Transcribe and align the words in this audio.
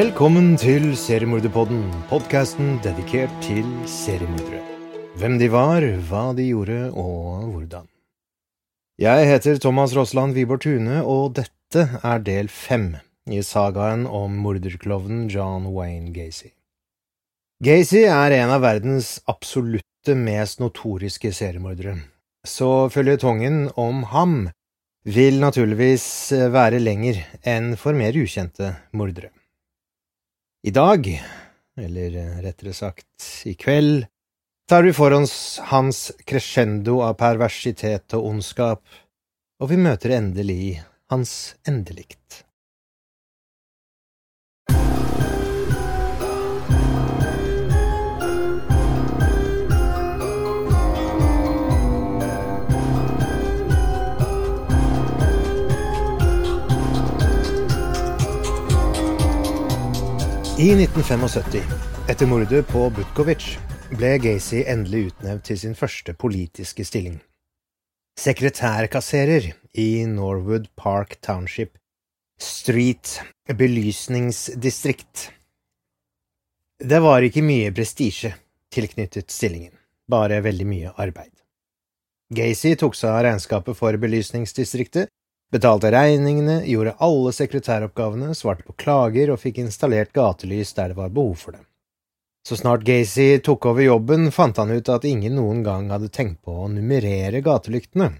Velkommen 0.00 0.54
til 0.56 0.94
Seriemorderpodden, 0.96 1.80
podkasten 2.08 2.78
dedikert 2.80 3.32
til 3.44 3.66
seriemordere. 3.84 4.60
Hvem 5.20 5.34
de 5.36 5.48
var, 5.52 5.84
hva 6.08 6.22
de 6.38 6.46
gjorde 6.46 6.78
og 6.96 7.50
hvordan. 7.50 7.84
Jeg 9.02 9.26
heter 9.28 9.58
Thomas 9.60 9.92
Rossland 9.92 10.32
Wiborg 10.38 10.62
Tune, 10.64 11.02
og 11.04 11.34
dette 11.36 11.82
er 12.00 12.22
del 12.24 12.48
fem 12.48 12.94
i 13.28 13.42
sagaen 13.44 14.06
om 14.06 14.38
morderklovnen 14.40 15.26
John 15.28 15.66
Wayne 15.74 16.14
Gacy. 16.14 16.54
Gacy 17.60 18.06
er 18.06 18.36
en 18.38 18.54
av 18.54 18.64
verdens 18.64 19.18
absolutte 19.28 20.14
mest 20.16 20.62
notoriske 20.64 21.34
seriemordere, 21.42 21.98
så 22.46 22.88
føljetongen 22.88 23.66
om 23.76 24.06
ham 24.14 24.38
vil 25.04 25.42
naturligvis 25.44 26.08
være 26.56 26.80
lenger 26.80 27.20
enn 27.44 27.74
for 27.76 27.92
mer 27.92 28.16
ukjente 28.16 28.72
mordere. 28.96 29.34
I 30.60 30.70
dag, 30.70 31.06
eller 31.80 32.16
rettere 32.44 32.74
sagt 32.76 33.24
i 33.48 33.54
kveld, 33.56 34.02
tar 34.68 34.82
vi 34.84 34.90
for 34.92 35.14
oss 35.16 35.56
hans 35.70 36.10
crescendo 36.28 36.98
av 37.00 37.14
perversitet 37.16 38.12
og 38.18 38.26
ondskap, 38.28 38.82
og 39.56 39.70
vi 39.72 39.78
møter 39.80 40.12
endelig 40.18 40.82
hans 41.08 41.54
endelikt. 41.64 42.42
I 60.60 60.72
1975, 60.76 61.62
etter 62.08 62.26
mordet 62.28 62.66
på 62.68 62.82
Butkovic, 62.92 63.44
ble 63.96 64.10
Gacy 64.20 64.58
endelig 64.68 65.06
utnevnt 65.06 65.46
til 65.48 65.56
sin 65.56 65.76
første 65.78 66.12
politiske 66.12 66.84
stilling. 66.84 67.14
Sekretærkasserer 68.20 69.46
i 69.80 70.04
Norwood 70.04 70.66
Park 70.76 71.16
Township 71.24 71.78
Street 72.36 73.22
belysningsdistrikt. 73.56 75.30
Det 76.76 77.00
var 77.06 77.24
ikke 77.24 77.46
mye 77.46 77.72
prestisje 77.72 78.34
tilknyttet 78.68 79.32
stillingen, 79.32 79.72
bare 80.12 80.42
veldig 80.44 80.68
mye 80.68 80.92
arbeid. 81.00 81.32
Gacy 82.36 82.74
tok 82.76 83.00
seg 83.00 83.14
av 83.14 83.24
regnskapet 83.30 83.80
for 83.80 83.96
belysningsdistriktet 83.96 85.08
betalte 85.50 85.90
regningene, 85.92 86.60
gjorde 86.68 86.96
alle 87.02 87.32
sekretæroppgavene, 87.34 88.34
svarte 88.38 88.66
på 88.66 88.76
klager 88.78 89.32
og 89.34 89.40
fikk 89.42 89.60
installert 89.64 90.14
gatelys 90.16 90.72
der 90.76 90.92
det 90.92 90.98
var 91.00 91.12
behov 91.14 91.36
for 91.42 91.56
det. 91.56 91.64
Så 92.46 92.56
snart 92.56 92.86
Gacy 92.86 93.36
tok 93.44 93.66
over 93.68 93.84
jobben, 93.84 94.30
fant 94.32 94.56
han 94.56 94.72
ut 94.72 94.88
at 94.88 95.04
ingen 95.04 95.36
noen 95.36 95.60
gang 95.66 95.90
hadde 95.92 96.08
tenkt 96.08 96.40
på 96.46 96.54
å 96.64 96.70
nummerere 96.72 97.42
gatelyktene. 97.44 98.14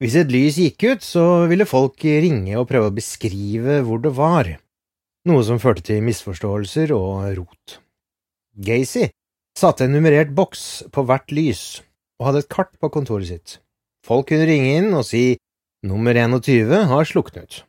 Hvis 0.00 0.16
et 0.16 0.32
lys 0.32 0.56
gikk 0.56 0.86
ut, 0.86 1.04
så 1.04 1.24
ville 1.50 1.68
folk 1.68 2.00
ringe 2.00 2.56
og 2.56 2.70
prøve 2.70 2.88
å 2.88 2.96
beskrive 2.96 3.82
hvor 3.84 4.00
det 4.00 4.14
var, 4.16 4.48
noe 5.28 5.44
som 5.44 5.60
førte 5.60 5.84
til 5.90 6.00
misforståelser 6.06 6.94
og 6.96 7.26
rot. 7.36 7.76
Gacy 8.56 9.10
satte 9.58 9.84
en 9.84 9.92
nummerert 9.92 10.32
boks 10.32 10.86
på 10.94 11.04
hvert 11.04 11.28
lys 11.36 11.82
og 12.20 12.30
hadde 12.30 12.44
et 12.46 12.52
kart 12.52 12.72
på 12.80 12.88
kontoret 12.92 13.28
sitt. 13.28 13.58
Folk 14.06 14.30
kunne 14.30 14.48
ringe 14.48 14.72
inn 14.80 14.94
og 14.96 15.04
si 15.04 15.36
Nummer 15.82 16.14
21 16.14 16.74
har 16.90 17.04
sluknet, 17.08 17.62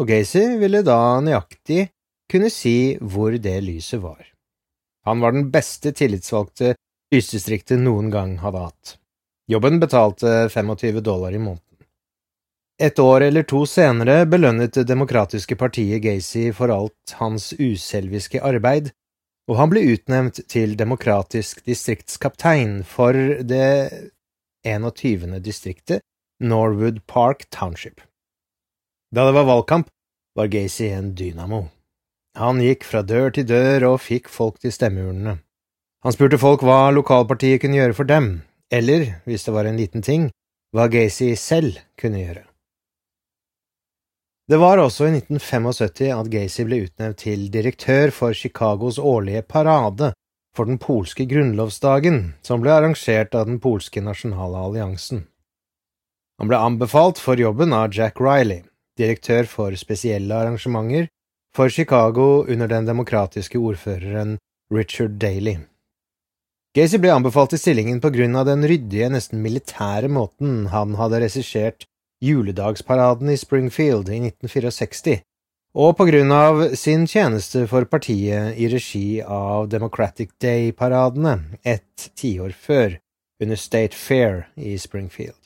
og 0.00 0.08
Gacy 0.08 0.56
ville 0.62 0.80
da 0.80 1.20
nøyaktig 1.20 1.90
kunne 2.32 2.48
si 2.48 2.96
hvor 3.00 3.36
det 3.36 3.58
lyset 3.66 4.00
var. 4.00 4.22
Han 5.04 5.20
var 5.20 5.36
den 5.36 5.50
beste 5.52 5.92
tillitsvalgte 5.92 6.72
lysdistriktet 7.12 7.82
noen 7.82 8.08
gang 8.08 8.38
hadde 8.40 8.64
hatt. 8.64 8.94
Jobben 9.50 9.76
betalte 9.82 10.48
25 10.48 11.02
dollar 11.04 11.36
i 11.36 11.42
måneden. 11.42 11.66
Et 12.80 12.98
år 12.98 13.26
eller 13.26 13.44
to 13.44 13.66
senere 13.68 14.24
belønnet 14.24 14.72
Det 14.72 14.86
demokratiske 14.88 15.56
partiet 15.60 16.00
Gacy 16.00 16.48
for 16.56 16.72
alt 16.72 17.12
hans 17.20 17.52
uselviske 17.60 18.40
arbeid, 18.40 18.88
og 19.50 19.58
han 19.60 19.68
ble 19.68 19.82
utnevnt 19.92 20.40
til 20.48 20.78
demokratisk 20.80 21.60
distriktskaptein 21.66 22.80
for 22.88 23.12
det 23.44 23.68
21. 24.64 25.42
distriktet 25.44 26.00
Norwood 26.40 27.06
Park 27.06 27.50
Township. 27.50 28.00
Da 29.14 29.26
det 29.26 29.32
var 29.32 29.44
valgkamp, 29.44 29.88
var 30.34 30.46
Gacy 30.46 30.88
en 30.88 31.14
dynamo. 31.14 31.66
Han 32.38 32.60
gikk 32.62 32.86
fra 32.86 33.02
dør 33.02 33.32
til 33.34 33.44
dør 33.44 33.88
og 33.90 34.00
fikk 34.00 34.30
folk 34.32 34.60
til 34.62 34.72
stemmeurnene. 34.72 35.40
Han 36.00 36.14
spurte 36.16 36.38
folk 36.40 36.62
hva 36.64 36.88
lokalpartiet 36.96 37.60
kunne 37.60 37.76
gjøre 37.76 37.96
for 37.98 38.08
dem, 38.08 38.30
eller, 38.72 39.20
hvis 39.26 39.44
det 39.44 39.52
var 39.52 39.68
en 39.68 39.76
liten 39.76 40.06
ting, 40.06 40.30
hva 40.72 40.86
Gacy 40.88 41.34
selv 41.36 41.82
kunne 42.00 42.22
gjøre. 42.22 42.46
Det 44.50 44.58
var 44.58 44.80
også 44.82 45.06
i 45.06 45.12
1975 45.18 46.14
at 46.16 46.30
Gacy 46.32 46.64
ble 46.66 46.80
utnevnt 46.86 47.20
til 47.22 47.50
direktør 47.52 48.10
for 48.14 48.34
Chicagos 48.34 48.98
årlige 48.98 49.42
parade 49.42 50.14
for 50.56 50.66
den 50.66 50.80
polske 50.82 51.26
grunnlovsdagen, 51.30 52.34
som 52.42 52.62
ble 52.62 52.72
arrangert 52.74 53.36
av 53.38 53.46
den 53.46 53.60
polske 53.62 54.02
nasjonale 54.02 54.64
alliansen. 54.70 55.26
Han 56.40 56.48
ble 56.48 56.56
anbefalt 56.56 57.18
for 57.20 57.36
jobben 57.36 57.74
av 57.76 57.92
Jack 57.92 58.16
Riley, 58.16 58.62
direktør 58.96 59.44
for 59.44 59.74
spesielle 59.76 60.32
arrangementer 60.32 61.10
for 61.52 61.68
Chicago 61.68 62.46
under 62.48 62.70
den 62.70 62.86
demokratiske 62.88 63.60
ordføreren 63.60 64.38
Richard 64.72 65.18
Daly. 65.20 65.58
Gacy 66.72 66.96
ble 67.02 67.12
anbefalt 67.12 67.52
til 67.52 67.60
stillingen 67.60 68.00
på 68.00 68.12
grunn 68.14 68.38
av 68.40 68.46
den 68.48 68.64
ryddige, 68.64 69.10
nesten 69.12 69.42
militære 69.44 70.08
måten 70.08 70.70
han 70.72 70.94
hadde 70.96 71.20
regissert 71.26 71.84
juledagsparaden 72.24 73.28
i 73.34 73.36
Springfield 73.36 74.08
i 74.08 74.22
1964, 74.30 75.18
og 75.76 75.92
på 75.98 76.06
grunn 76.08 76.32
av 76.32 76.62
sin 76.78 77.04
tjeneste 77.10 77.66
for 77.68 77.84
partiet 77.90 78.56
i 78.56 78.70
regi 78.72 79.20
av 79.20 79.68
Democratic 79.68 80.32
Day-paradene 80.40 81.36
et 81.68 82.08
tiår 82.16 82.56
før, 82.56 82.96
under 83.42 83.60
State 83.60 83.96
Fair 83.96 84.46
i 84.56 84.78
Springfield. 84.80 85.36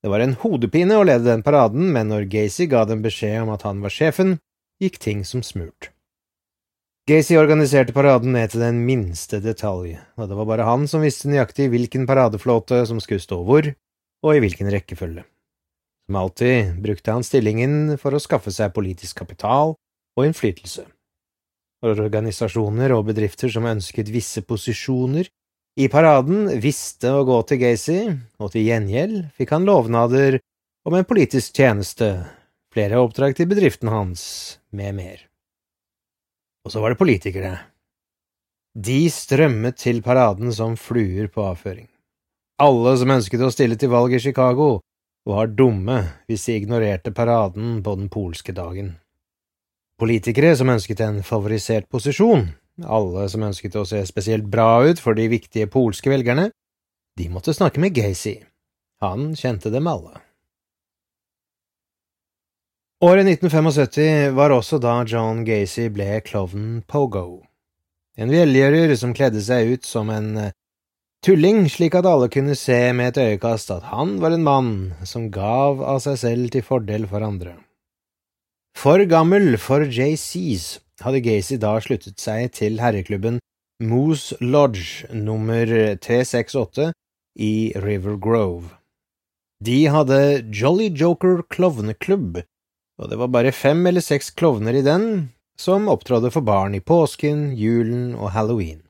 Det 0.00 0.08
var 0.08 0.22
en 0.24 0.36
hodepine 0.40 0.96
å 0.96 1.04
lede 1.04 1.26
den 1.26 1.42
paraden, 1.44 1.90
men 1.92 2.08
når 2.08 2.28
Gacy 2.32 2.66
ga 2.70 2.86
dem 2.88 3.02
beskjed 3.04 3.42
om 3.42 3.50
at 3.52 3.66
han 3.68 3.82
var 3.84 3.92
sjefen, 3.92 4.38
gikk 4.80 4.96
ting 5.02 5.26
som 5.28 5.44
smurt. 5.44 5.90
Gacy 7.10 7.36
organiserte 7.36 7.92
paraden 7.92 8.32
ned 8.32 8.52
til 8.52 8.62
den 8.64 8.80
minste 8.86 9.40
detalj, 9.44 9.98
og 10.16 10.30
det 10.30 10.38
var 10.38 10.48
bare 10.48 10.68
han 10.68 10.86
som 10.88 11.04
visste 11.04 11.28
nøyaktig 11.28 11.68
hvilken 11.72 12.06
paradeflåte 12.08 12.84
som 12.88 13.00
skulle 13.02 13.24
stå 13.24 13.40
hvor, 13.44 13.68
og 14.24 14.36
i 14.36 14.40
hvilken 14.44 14.70
rekkefølge. 14.72 15.24
Som 16.06 16.16
alltid 16.16 16.80
brukte 16.84 17.12
han 17.12 17.26
stillingen 17.26 17.98
for 18.00 18.16
å 18.16 18.22
skaffe 18.22 18.52
seg 18.54 18.72
politisk 18.76 19.20
kapital 19.20 19.76
og 20.16 20.24
innflytelse. 20.26 20.86
Organisasjoner 21.86 22.92
og 22.96 23.06
bedrifter 23.08 23.52
som 23.52 23.68
ønsket 23.68 24.12
visse 24.12 24.42
posisjoner, 24.44 25.28
i 25.78 25.86
paraden 25.88 26.48
visste 26.60 27.12
å 27.14 27.24
gå 27.28 27.36
til 27.46 27.60
Gacy, 27.62 28.00
og 28.42 28.50
til 28.54 28.66
gjengjeld 28.66 29.30
fikk 29.38 29.54
han 29.54 29.68
lovnader 29.68 30.40
om 30.88 30.96
en 30.96 31.06
politisk 31.06 31.60
tjeneste, 31.60 32.10
flere 32.74 32.98
oppdrag 32.98 33.36
til 33.38 33.48
bedriften 33.50 33.90
hans, 33.92 34.22
med 34.74 34.96
mer. 34.98 35.26
Og 36.66 36.74
så 36.74 36.82
var 36.82 36.92
det 36.92 37.00
politikere. 37.00 37.54
De 38.74 39.02
strømmet 39.10 39.78
til 39.80 40.02
paraden 40.02 40.52
som 40.54 40.76
fluer 40.78 41.30
på 41.32 41.46
avføring. 41.46 41.88
Alle 42.60 42.92
som 43.00 43.10
ønsket 43.14 43.42
å 43.42 43.50
stille 43.54 43.78
til 43.80 43.90
valg 43.92 44.14
i 44.14 44.22
Chicago, 44.22 44.80
var 45.28 45.52
dumme 45.52 46.00
hvis 46.28 46.46
de 46.48 46.56
ignorerte 46.58 47.12
paraden 47.14 47.78
på 47.84 47.94
den 47.98 48.10
polske 48.12 48.52
dagen. 48.56 48.94
Politikere 50.00 50.54
som 50.56 50.70
ønsket 50.72 51.02
en 51.04 51.20
favorisert 51.24 51.88
posisjon, 51.92 52.46
alle 52.84 53.26
som 53.32 53.44
ønsket 53.46 53.76
å 53.76 53.84
se 53.88 54.00
spesielt 54.08 54.48
bra 54.50 54.80
ut 54.86 55.00
for 55.02 55.18
de 55.18 55.28
viktige 55.32 55.68
polske 55.70 56.12
velgerne, 56.12 56.50
de 57.18 57.28
måtte 57.32 57.54
snakke 57.56 57.82
med 57.82 57.94
Gacy. 57.96 58.38
Han 59.04 59.32
kjente 59.36 59.72
dem 59.72 59.88
alle. 59.90 60.20
Året 63.00 63.24
1975 63.24 64.34
var 64.36 64.52
også 64.52 64.76
da 64.80 64.98
John 65.08 65.40
Gacy 65.46 65.88
ble 65.88 66.18
klovnen 66.20 66.82
Pogo, 66.84 67.40
en 68.20 68.28
velgjører 68.28 68.92
som 69.00 69.14
kledde 69.16 69.40
seg 69.40 69.72
ut 69.72 69.88
som 69.88 70.10
en 70.12 70.34
eh, 70.36 70.52
tulling 71.24 71.64
slik 71.72 71.96
at 71.96 72.08
alle 72.08 72.28
kunne 72.32 72.56
se 72.58 72.76
med 72.92 73.14
et 73.14 73.22
øyekast 73.24 73.72
at 73.72 73.88
han 73.88 74.18
var 74.20 74.36
en 74.36 74.44
mann 74.44 74.70
som 75.08 75.30
gav 75.32 75.80
av 75.80 76.02
seg 76.04 76.20
selv 76.20 76.52
til 76.52 76.66
fordel 76.66 77.08
for 77.08 77.24
andre. 77.24 77.56
For 78.76 79.00
gammel 79.08 79.56
for 79.56 79.88
JCs 79.88 80.76
hadde 81.04 81.22
Gacy 81.24 81.56
da 81.60 81.76
sluttet 81.82 82.20
seg 82.20 82.52
til 82.56 82.80
herreklubben 82.82 83.38
Moose 83.80 84.36
Lodge 84.40 85.08
nummer 85.16 85.64
368 85.96 86.90
i 87.40 87.72
River 87.80 88.18
Grove. 88.20 88.76
De 89.64 89.86
hadde 89.92 90.20
Jolly 90.52 90.88
Joker 90.96 91.42
klovneklubb, 91.52 92.42
og 93.00 93.10
det 93.10 93.18
var 93.20 93.32
bare 93.32 93.52
fem 93.52 93.86
eller 93.88 94.04
seks 94.04 94.30
klovner 94.36 94.76
i 94.76 94.84
den, 94.84 95.30
som 95.60 95.88
opptrådde 95.92 96.30
for 96.32 96.44
barn 96.44 96.76
i 96.76 96.80
påsken, 96.80 97.50
julen 97.56 98.14
og 98.14 98.32
halloween. 98.36 98.80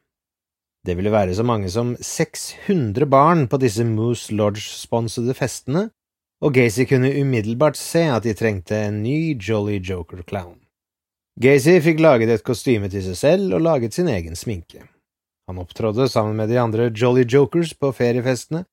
Det 0.87 0.95
ville 0.97 1.13
være 1.13 1.35
så 1.35 1.45
mange 1.45 1.71
som 1.71 1.97
600 2.01 3.07
barn 3.11 3.49
på 3.51 3.59
disse 3.61 3.85
Moose 3.85 4.35
Lodge-sponsede 4.35 5.35
festene, 5.35 5.91
og 6.41 6.55
Gacy 6.55 6.87
kunne 6.89 7.13
umiddelbart 7.21 7.77
se 7.77 8.07
at 8.09 8.25
de 8.25 8.35
trengte 8.35 8.79
en 8.87 9.03
ny 9.03 9.37
Jolly 9.37 9.79
Joker-clown. 9.79 10.60
Gacy 11.41 11.79
fikk 11.81 12.03
laget 12.05 12.29
et 12.29 12.43
kostyme 12.45 12.91
til 12.93 13.01
seg 13.01 13.17
selv 13.17 13.55
og 13.57 13.63
laget 13.65 13.95
sin 13.97 14.11
egen 14.13 14.35
sminke. 14.37 14.83
Han 15.49 15.61
opptrådde 15.63 16.05
sammen 16.13 16.37
med 16.37 16.51
de 16.53 16.59
andre 16.61 16.91
Jolly 16.93 17.23
Jokers 17.25 17.73
på 17.73 17.89
feriefestene 17.97 18.67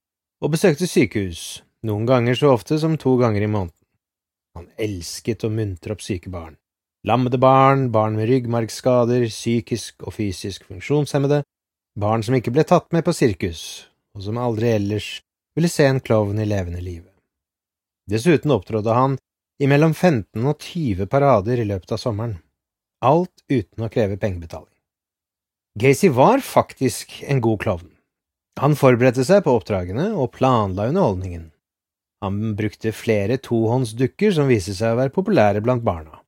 og 0.43 0.51
besøkte 0.51 0.83
sykehus, 0.83 1.61
noen 1.87 2.03
ganger 2.09 2.35
så 2.35 2.49
ofte 2.51 2.75
som 2.81 2.97
to 2.99 3.13
ganger 3.21 3.45
i 3.45 3.47
måneden. 3.47 3.85
Han 4.59 4.65
elsket 4.83 5.45
å 5.47 5.49
muntre 5.53 5.95
opp 5.95 6.03
syke 6.03 6.27
barn. 6.33 6.57
Lammede 7.07 7.39
barn, 7.39 7.85
barn 7.93 8.17
med 8.19 8.27
ryggmargsskader, 8.27 9.23
psykisk 9.31 10.03
og 10.03 10.17
fysisk 10.17 10.65
funksjonshemmede, 10.67 11.45
barn 11.95 12.25
som 12.25 12.35
ikke 12.35 12.51
ble 12.51 12.65
tatt 12.67 12.91
med 12.91 13.05
på 13.07 13.13
sirkus, 13.15 13.61
og 14.11 14.25
som 14.25 14.41
aldri 14.43 14.73
ellers 14.73 15.07
ville 15.55 15.71
se 15.71 15.87
en 15.87 16.01
klovn 16.03 16.43
i 16.43 16.49
levende 16.49 16.83
live. 16.83 17.07
Dessuten 18.11 18.51
opptrådte 18.51 18.97
han 18.97 19.15
i 19.63 19.71
mellom 19.71 19.95
15 19.95 20.43
og 20.43 20.59
20 20.67 21.07
parader 21.07 21.63
i 21.63 21.69
løpet 21.71 21.95
av 21.95 22.03
sommeren, 22.03 22.35
alt 23.05 23.43
uten 23.49 23.85
å 23.85 23.91
kreve 23.93 24.17
pengebetaling. 24.17 24.73
Gacy 25.77 26.09
var 26.09 26.41
faktisk 26.41 27.19
en 27.27 27.41
god 27.41 27.61
klovn. 27.61 27.91
Han 28.57 28.73
forberedte 28.77 29.21
seg 29.25 29.43
på 29.45 29.53
oppdragene 29.53 30.09
og 30.17 30.31
planla 30.33 30.87
underholdningen. 30.89 31.51
Han 32.25 32.55
brukte 32.57 32.95
flere 32.97 33.37
tohåndsdukker 33.37 34.33
som 34.33 34.49
viste 34.49 34.73
seg 34.73 34.95
å 34.95 35.01
være 35.03 35.13
populære 35.13 35.61
blant 35.61 35.85
barna. 35.85 36.23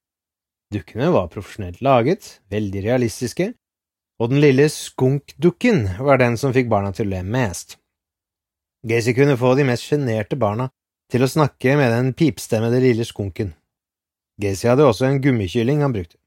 Dukkene 0.70 1.10
var 1.16 1.32
profesjonelt 1.34 1.82
laget, 1.82 2.36
veldig 2.54 2.84
realistiske, 2.86 3.54
og 4.22 4.30
den 4.30 4.44
lille 4.44 4.68
skunkdukken 4.70 5.88
var 6.06 6.22
den 6.22 6.38
som 6.38 6.54
fikk 6.54 6.70
barna 6.70 6.94
til 6.94 7.10
å 7.10 7.16
le 7.16 7.24
mest. 7.26 7.80
Gacy 8.86 9.16
kunne 9.18 9.40
få 9.40 9.56
de 9.58 9.66
mest 9.66 9.88
sjenerte 9.90 10.38
barna 10.40 10.70
til 11.10 11.26
å 11.26 11.32
snakke 11.32 11.74
med 11.80 11.90
den 11.96 12.14
pipstemmede 12.14 12.84
lille 12.84 13.08
skunken. 13.08 13.56
Gacy 14.40 14.70
hadde 14.70 14.86
også 14.86 15.10
en 15.10 15.22
gummikylling 15.24 15.82
han 15.82 15.96
brukte. 15.96 16.20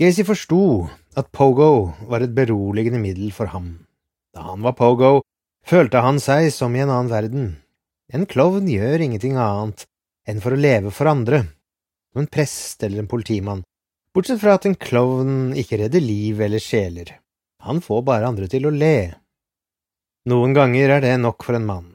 Gacy 0.00 0.24
forsto 0.24 0.88
at 1.20 1.26
pogo 1.28 1.92
var 2.08 2.22
et 2.24 2.32
beroligende 2.32 2.96
middel 3.02 3.34
for 3.36 3.50
ham. 3.52 3.84
Da 4.32 4.46
han 4.46 4.62
var 4.64 4.72
pogo, 4.72 5.18
følte 5.60 6.00
han 6.00 6.16
seg 6.24 6.46
som 6.54 6.72
i 6.72 6.80
en 6.80 6.88
annen 6.88 7.10
verden. 7.10 7.50
En 8.08 8.24
klovn 8.24 8.64
gjør 8.72 9.04
ingenting 9.04 9.36
annet 9.36 9.84
enn 10.24 10.40
for 10.40 10.56
å 10.56 10.60
leve 10.60 10.88
for 10.88 11.10
andre, 11.10 11.42
som 12.08 12.22
en 12.22 12.30
prest 12.32 12.80
eller 12.86 13.02
en 13.02 13.10
politimann, 13.12 13.60
bortsett 14.16 14.40
fra 14.40 14.56
at 14.56 14.64
en 14.70 14.78
klovn 14.88 15.52
ikke 15.60 15.82
redder 15.82 16.00
liv 16.00 16.40
eller 16.48 16.64
sjeler, 16.64 17.18
han 17.60 17.84
får 17.84 18.00
bare 18.08 18.30
andre 18.32 18.48
til 18.48 18.70
å 18.70 18.72
le. 18.72 19.10
Noen 20.32 20.56
ganger 20.56 20.96
er 20.96 21.04
det 21.04 21.16
nok 21.20 21.44
for 21.44 21.60
en 21.60 21.68
mann, 21.68 21.90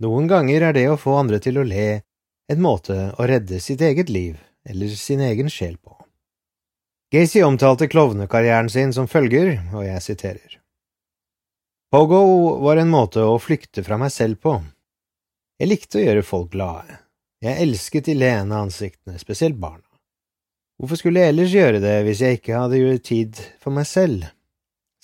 noen 0.00 0.24
ganger 0.30 0.70
er 0.70 0.78
det 0.78 0.86
å 0.88 0.96
få 1.00 1.18
andre 1.20 1.42
til 1.42 1.60
å 1.60 1.68
le 1.68 2.00
en 2.48 2.64
måte 2.64 2.96
å 3.12 3.28
redde 3.28 3.60
sitt 3.60 3.84
eget 3.84 4.08
liv 4.08 4.40
eller 4.64 4.96
sin 4.96 5.20
egen 5.20 5.52
sjel 5.52 5.76
på. 5.76 6.01
Gacy 7.12 7.42
omtalte 7.42 7.88
klovnekarrieren 7.92 8.70
sin 8.72 8.92
som 8.96 9.04
følger, 9.04 9.58
og 9.76 9.84
jeg 9.84 10.00
siterer. 10.00 10.54
Pogo 11.92 12.22
var 12.64 12.80
en 12.80 12.88
måte 12.88 13.20
å 13.20 13.34
flykte 13.36 13.84
fra 13.84 13.98
meg 14.00 14.14
selv 14.14 14.40
på. 14.40 14.54
Jeg 15.60 15.68
likte 15.68 16.00
å 16.00 16.06
gjøre 16.06 16.24
folk 16.24 16.48
glade. 16.54 16.96
Jeg 17.44 17.60
elsket 17.66 18.08
de 18.08 18.16
leende 18.16 18.56
ansiktene, 18.64 19.20
spesielt 19.20 19.60
barna. 19.60 19.84
Hvorfor 20.80 21.02
skulle 21.02 21.20
jeg 21.20 21.34
ellers 21.34 21.52
gjøre 21.52 21.84
det 21.84 21.94
hvis 22.06 22.24
jeg 22.24 22.40
ikke 22.40 22.56
hadde 22.62 22.80
gjort 22.80 23.04
tid 23.12 23.44
for 23.60 23.76
meg 23.76 23.90
selv? 23.92 24.24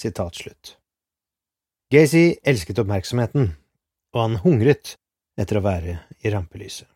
Sitat 0.01 0.41
slutt. 0.41 0.79
Gacy 1.93 2.39
elsket 2.41 2.81
oppmerksomheten, 2.81 3.53
og 4.17 4.25
han 4.25 4.41
hungret 4.47 4.97
etter 5.37 5.61
å 5.61 5.67
være 5.69 6.01
i 6.25 6.33
rampelyset. 6.33 6.89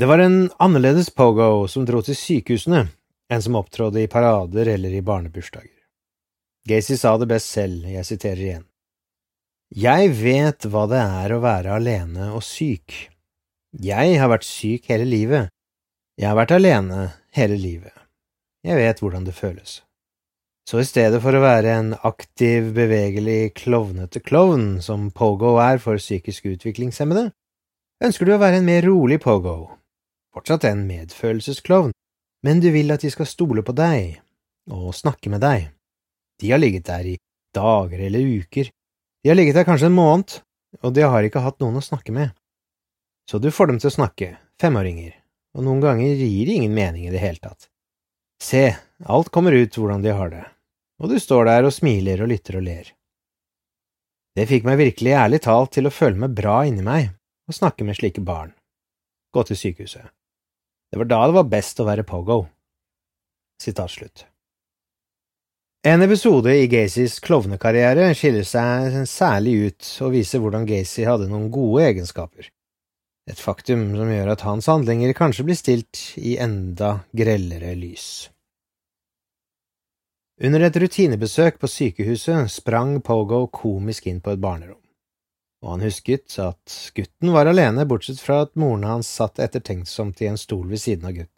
Det 0.00 0.06
var 0.06 0.18
en 0.18 0.50
annerledes 0.56 1.10
pogo 1.10 1.66
som 1.68 1.84
dro 1.84 1.98
til 2.00 2.16
sykehusene 2.16 2.86
enn 3.28 3.42
som 3.44 3.56
opptrådde 3.58 4.00
i 4.00 4.08
parader 4.08 4.70
eller 4.72 4.94
i 4.96 5.02
barnebursdager. 5.04 5.74
Gacy 6.64 6.94
sa 6.96 7.10
det 7.20 7.26
best 7.28 7.50
selv, 7.52 7.82
jeg 7.84 8.06
siterer 8.08 8.40
igjen. 8.40 8.62
Jeg 9.76 10.14
vet 10.16 10.64
hva 10.72 10.86
det 10.88 11.02
er 11.02 11.34
å 11.34 11.42
være 11.42 11.74
alene 11.76 12.30
og 12.32 12.40
syk. 12.46 12.94
Jeg 13.76 14.14
har 14.22 14.30
vært 14.32 14.46
syk 14.48 14.88
hele 14.88 15.04
livet, 15.04 15.50
jeg 16.16 16.30
har 16.30 16.38
vært 16.38 16.54
alene 16.56 17.02
hele 17.36 17.58
livet. 17.60 17.92
Jeg 18.64 18.80
vet 18.80 19.02
hvordan 19.04 19.26
det 19.28 19.34
føles. 19.36 19.74
Så 20.64 20.80
i 20.80 20.86
stedet 20.88 21.20
for 21.20 21.36
å 21.36 21.42
være 21.44 21.74
en 21.74 21.90
aktiv, 22.08 22.70
bevegelig, 22.72 23.52
klovnete 23.60 24.24
klovn, 24.24 24.80
som 24.80 25.10
pogo 25.12 25.58
er 25.60 25.76
for 25.76 26.00
psykisk 26.00 26.48
utviklingshemmede, 26.54 27.26
ønsker 28.00 28.24
du 28.24 28.34
å 28.38 28.40
være 28.40 28.62
en 28.62 28.68
mer 28.70 28.88
rolig 28.88 29.20
pogo, 29.20 29.58
fortsatt 30.34 30.66
en 30.68 30.84
medfølelsesklovn, 30.88 31.94
men 32.46 32.60
du 32.62 32.70
vil 32.72 32.92
at 32.94 33.04
de 33.04 33.10
skal 33.12 33.28
stole 33.28 33.64
på 33.66 33.74
deg 33.76 34.20
og 34.70 34.94
snakke 34.96 35.32
med 35.32 35.42
deg. 35.44 35.70
De 36.40 36.52
har 36.52 36.60
ligget 36.60 36.86
der 36.88 37.08
i 37.12 37.16
dager 37.54 38.00
eller 38.06 38.36
uker, 38.40 38.70
de 39.22 39.28
har 39.28 39.36
ligget 39.36 39.58
der 39.58 39.66
kanskje 39.68 39.90
en 39.90 39.98
måned, 39.98 40.38
og 40.80 40.94
de 40.96 41.04
har 41.04 41.26
ikke 41.26 41.42
hatt 41.44 41.58
noen 41.60 41.80
å 41.80 41.84
snakke 41.84 42.14
med. 42.14 42.30
Så 43.28 43.38
du 43.38 43.50
får 43.52 43.70
dem 43.70 43.80
til 43.82 43.90
å 43.90 43.96
snakke, 43.98 44.30
femåringer, 44.60 45.12
og 45.56 45.66
noen 45.66 45.82
ganger 45.82 46.14
gir 46.14 46.46
det 46.48 46.56
ingen 46.56 46.74
mening 46.74 47.04
i 47.06 47.12
det 47.12 47.20
hele 47.22 47.42
tatt. 47.42 47.68
Se, 48.40 48.70
alt 49.04 49.28
kommer 49.34 49.52
ut 49.52 49.76
hvordan 49.76 50.02
de 50.02 50.14
har 50.16 50.32
det, 50.32 50.46
og 51.02 51.12
du 51.12 51.18
står 51.20 51.50
der 51.50 51.68
og 51.68 51.74
smiler 51.76 52.22
og 52.24 52.32
lytter 52.32 52.56
og 52.62 52.64
ler. 52.64 52.94
Det 54.36 54.46
fikk 54.48 54.64
meg 54.64 54.78
virkelig 54.80 55.12
ærlig 55.18 55.42
talt 55.44 55.74
til 55.74 55.90
å 55.90 55.92
føle 55.92 56.22
meg 56.22 56.32
bra 56.38 56.62
inni 56.64 56.86
meg 56.86 57.10
og 57.50 57.56
snakke 57.56 57.84
med 57.84 57.98
slike 57.98 58.22
barn. 58.24 58.54
Gå 59.34 59.42
til 59.46 59.58
sykehuset. 59.58 60.06
Det 60.90 60.98
var 60.98 61.10
da 61.10 61.20
det 61.26 61.38
var 61.38 61.50
best 61.50 61.80
å 61.80 61.86
være 61.86 62.06
pogo. 62.06 62.42
Sitat 63.62 63.90
slutt. 63.90 64.24
En 65.86 66.02
episode 66.04 66.52
i 66.52 66.66
Gacys 66.68 67.20
klovnekarriere 67.24 68.10
skiller 68.18 68.44
seg 68.44 69.02
særlig 69.08 69.54
ut 69.70 69.92
og 70.04 70.16
viser 70.16 70.42
hvordan 70.42 70.66
Gacy 70.68 71.06
hadde 71.08 71.30
noen 71.30 71.48
gode 71.54 71.86
egenskaper 71.88 72.50
et 73.30 73.40
faktum 73.40 73.90
som 73.94 74.10
gjør 74.10 74.32
at 74.32 74.44
hans 74.46 74.68
handlinger 74.70 75.14
kanskje 75.16 75.46
blir 75.46 75.58
stilt 75.58 76.02
i 76.18 76.36
enda 76.42 77.00
grellere 77.16 77.74
lys. 77.78 78.30
Under 80.40 80.64
et 80.64 80.76
rutinebesøk 80.80 81.58
på 81.60 81.68
sykehuset 81.68 82.48
sprang 82.50 82.96
Pogo 83.04 83.44
komisk 83.52 84.08
inn 84.08 84.22
på 84.24 84.32
et 84.32 84.40
barnerom, 84.40 84.79
og 85.60 85.74
han 85.74 85.84
husket 85.84 86.38
at 86.40 86.76
gutten 86.96 87.32
var 87.34 87.50
alene 87.50 87.84
bortsett 87.88 88.20
fra 88.22 88.42
at 88.46 88.54
moren 88.58 88.86
hans 88.88 89.10
satt 89.20 89.40
ettertenksomt 89.42 90.22
i 90.24 90.30
en 90.30 90.40
stol 90.40 90.66
ved 90.70 90.80
siden 90.80 91.08
av 91.10 91.16
gutten. 91.18 91.36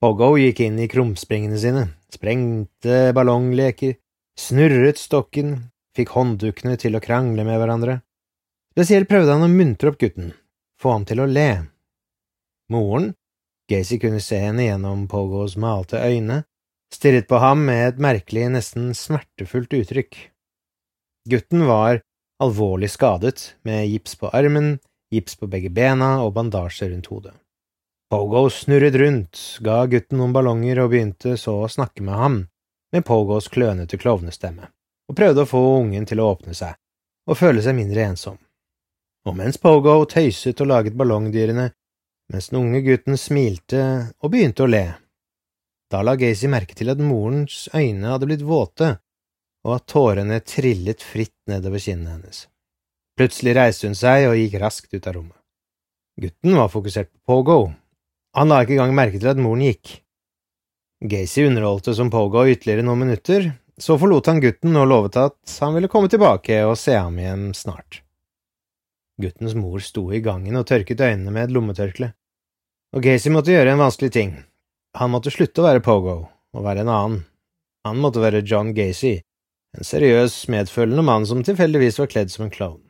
Pogo 0.00 0.30
gikk 0.40 0.62
inn 0.64 0.78
i 0.80 0.88
krumspringene 0.88 1.58
sine, 1.60 1.84
sprengte 2.08 3.10
ballongleker, 3.16 3.98
snurret 4.40 4.96
stokken, 4.96 5.58
fikk 5.96 6.14
hånddukkene 6.16 6.78
til 6.80 6.96
å 6.96 7.02
krangle 7.04 7.44
med 7.44 7.60
hverandre. 7.60 7.98
Spesielt 8.72 9.10
prøvde 9.10 9.36
han 9.36 9.44
å 9.44 9.52
muntre 9.52 9.92
opp 9.92 10.00
gutten, 10.00 10.32
få 10.80 10.94
ham 10.94 11.04
til 11.04 11.20
å 11.20 11.28
le. 11.28 11.50
Moren, 12.72 13.12
Gacy 13.70 14.00
kunne 14.02 14.22
se 14.24 14.38
henne 14.40 14.64
gjennom 14.64 15.04
Pogos 15.10 15.58
malte 15.60 16.00
øyne, 16.00 16.44
stirret 16.94 17.28
på 17.28 17.38
ham 17.42 17.66
med 17.68 17.82
et 17.84 18.00
merkelig, 18.02 18.48
nesten 18.56 18.94
smertefullt 18.96 19.76
uttrykk. 19.76 20.16
Gutten 21.28 21.66
var 21.68 22.00
alvorlig 22.40 22.90
skadet, 22.90 23.54
med 23.62 23.88
gips 23.88 24.16
på 24.20 24.32
armen, 24.34 24.78
gips 25.10 25.36
på 25.36 25.48
begge 25.50 25.70
bena 25.70 26.18
og 26.24 26.34
bandasje 26.38 26.90
rundt 26.90 27.10
hodet. 27.12 27.34
Pogo 28.10 28.48
snurret 28.50 28.96
rundt, 28.98 29.40
ga 29.62 29.84
gutten 29.86 30.18
noen 30.18 30.34
ballonger 30.34 30.82
og 30.82 30.92
begynte 30.94 31.36
så 31.38 31.60
å 31.62 31.70
snakke 31.70 32.02
med 32.02 32.18
ham, 32.18 32.38
med 32.90 33.06
Pogos 33.06 33.46
klønete 33.52 34.00
klovnestemme, 34.02 34.66
og 35.06 35.16
prøvde 35.16 35.44
å 35.44 35.50
få 35.50 35.64
ungen 35.78 36.08
til 36.10 36.22
å 36.22 36.30
åpne 36.34 36.56
seg 36.56 36.74
og 37.30 37.38
føle 37.38 37.62
seg 37.62 37.76
mindre 37.76 38.08
ensom 38.10 38.40
og 39.28 39.36
mens 39.36 39.58
Pogo 39.60 40.00
tøyset 40.08 40.60
og 40.62 40.70
laget 40.70 40.96
ballongdyrene, 40.98 41.68
mens 42.32 42.50
den 42.50 42.60
unge 42.62 42.82
gutten 42.86 43.18
smilte 43.20 43.82
og 44.20 44.32
begynte 44.32 44.64
å 44.64 44.70
le. 44.70 44.84
Da 45.90 46.02
la 46.06 46.14
Gacy 46.16 46.48
merke 46.50 46.76
til 46.78 46.92
at 46.92 47.02
morens 47.02 47.66
øyne 47.74 48.12
hadde 48.12 48.28
blitt 48.30 48.46
våte, 48.46 48.94
og 49.66 49.76
at 49.76 49.86
tårene 49.90 50.40
trillet 50.44 51.02
fritt 51.04 51.36
nedover 51.50 51.82
kinnene 51.82 52.16
hennes. 52.16 52.46
Plutselig 53.18 53.56
reiste 53.58 53.88
hun 53.88 53.98
seg 53.98 54.28
og 54.30 54.38
gikk 54.38 54.56
raskt 54.62 54.94
ut 54.94 55.06
av 55.06 55.16
rommet. 55.18 55.36
Gutten 56.20 56.56
var 56.56 56.70
fokusert 56.72 57.10
på 57.12 57.20
Pogo. 57.28 57.72
Han 58.36 58.52
la 58.52 58.60
ikke 58.62 58.76
engang 58.76 58.94
merke 58.96 59.20
til 59.20 59.32
at 59.32 59.40
moren 59.40 59.64
gikk. 59.64 60.00
Gacy 61.00 61.46
underholdte 61.48 61.94
som 61.96 62.12
Pogo 62.12 62.44
ytterligere 62.48 62.84
noen 62.84 63.04
minutter, 63.06 63.50
så 63.80 63.96
forlot 64.00 64.28
han 64.28 64.40
gutten 64.42 64.76
og 64.76 64.88
lovet 64.90 65.16
at 65.16 65.56
han 65.62 65.76
ville 65.76 65.88
komme 65.92 66.10
tilbake 66.12 66.60
og 66.66 66.76
se 66.76 66.96
ham 66.96 67.16
igjen 67.20 67.50
snart. 67.56 68.02
Guttens 69.20 69.56
mor 69.56 69.80
sto 69.84 70.06
i 70.12 70.20
gangen 70.24 70.56
og 70.56 70.66
tørket 70.68 71.00
øynene 71.00 71.32
med 71.32 71.48
et 71.48 71.54
lommetørkle. 71.56 72.12
Og 72.96 73.04
Gacy 73.04 73.32
måtte 73.32 73.52
gjøre 73.52 73.74
en 73.74 73.80
vanskelig 73.80 74.12
ting. 74.12 74.36
Han 74.96 75.12
måtte 75.12 75.32
slutte 75.32 75.62
å 75.62 75.68
være 75.68 75.84
Pogo 75.84 76.16
og 76.26 76.64
være 76.64 76.84
en 76.84 76.92
annen. 76.92 77.18
Han 77.86 78.00
måtte 78.00 78.20
være 78.20 78.44
John 78.44 78.74
Gacy, 78.76 79.20
en 79.78 79.86
seriøs, 79.86 80.48
medfølende 80.50 81.04
mann 81.06 81.26
som 81.28 81.44
tilfeldigvis 81.46 82.00
var 82.00 82.10
kledd 82.10 82.32
som 82.32 82.46
en 82.46 82.52
klovn. 82.54 82.82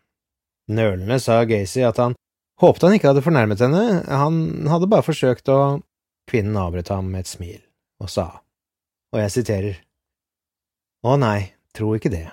Nølende 0.71 1.19
sa 1.21 1.43
Gacy 1.49 1.83
at 1.87 1.99
han 2.01 2.17
håpte 2.63 2.87
han 2.87 2.97
ikke 2.97 3.11
hadde 3.11 3.25
fornærmet 3.25 3.63
henne, 3.65 3.85
han 4.07 4.69
hadde 4.71 4.91
bare 4.91 5.07
forsøkt 5.07 5.51
å… 5.53 5.81
Kvinnen 6.31 6.55
avbrøt 6.61 6.93
ham 6.93 7.09
med 7.11 7.25
et 7.25 7.31
smil 7.31 7.59
og 7.99 8.11
sa, 8.13 8.27
og 9.11 9.19
jeg 9.19 9.33
siterer, 9.35 9.81
Å 11.03 11.17
nei, 11.19 11.57
tro 11.75 11.95
ikke 11.97 12.13
det. 12.13 12.29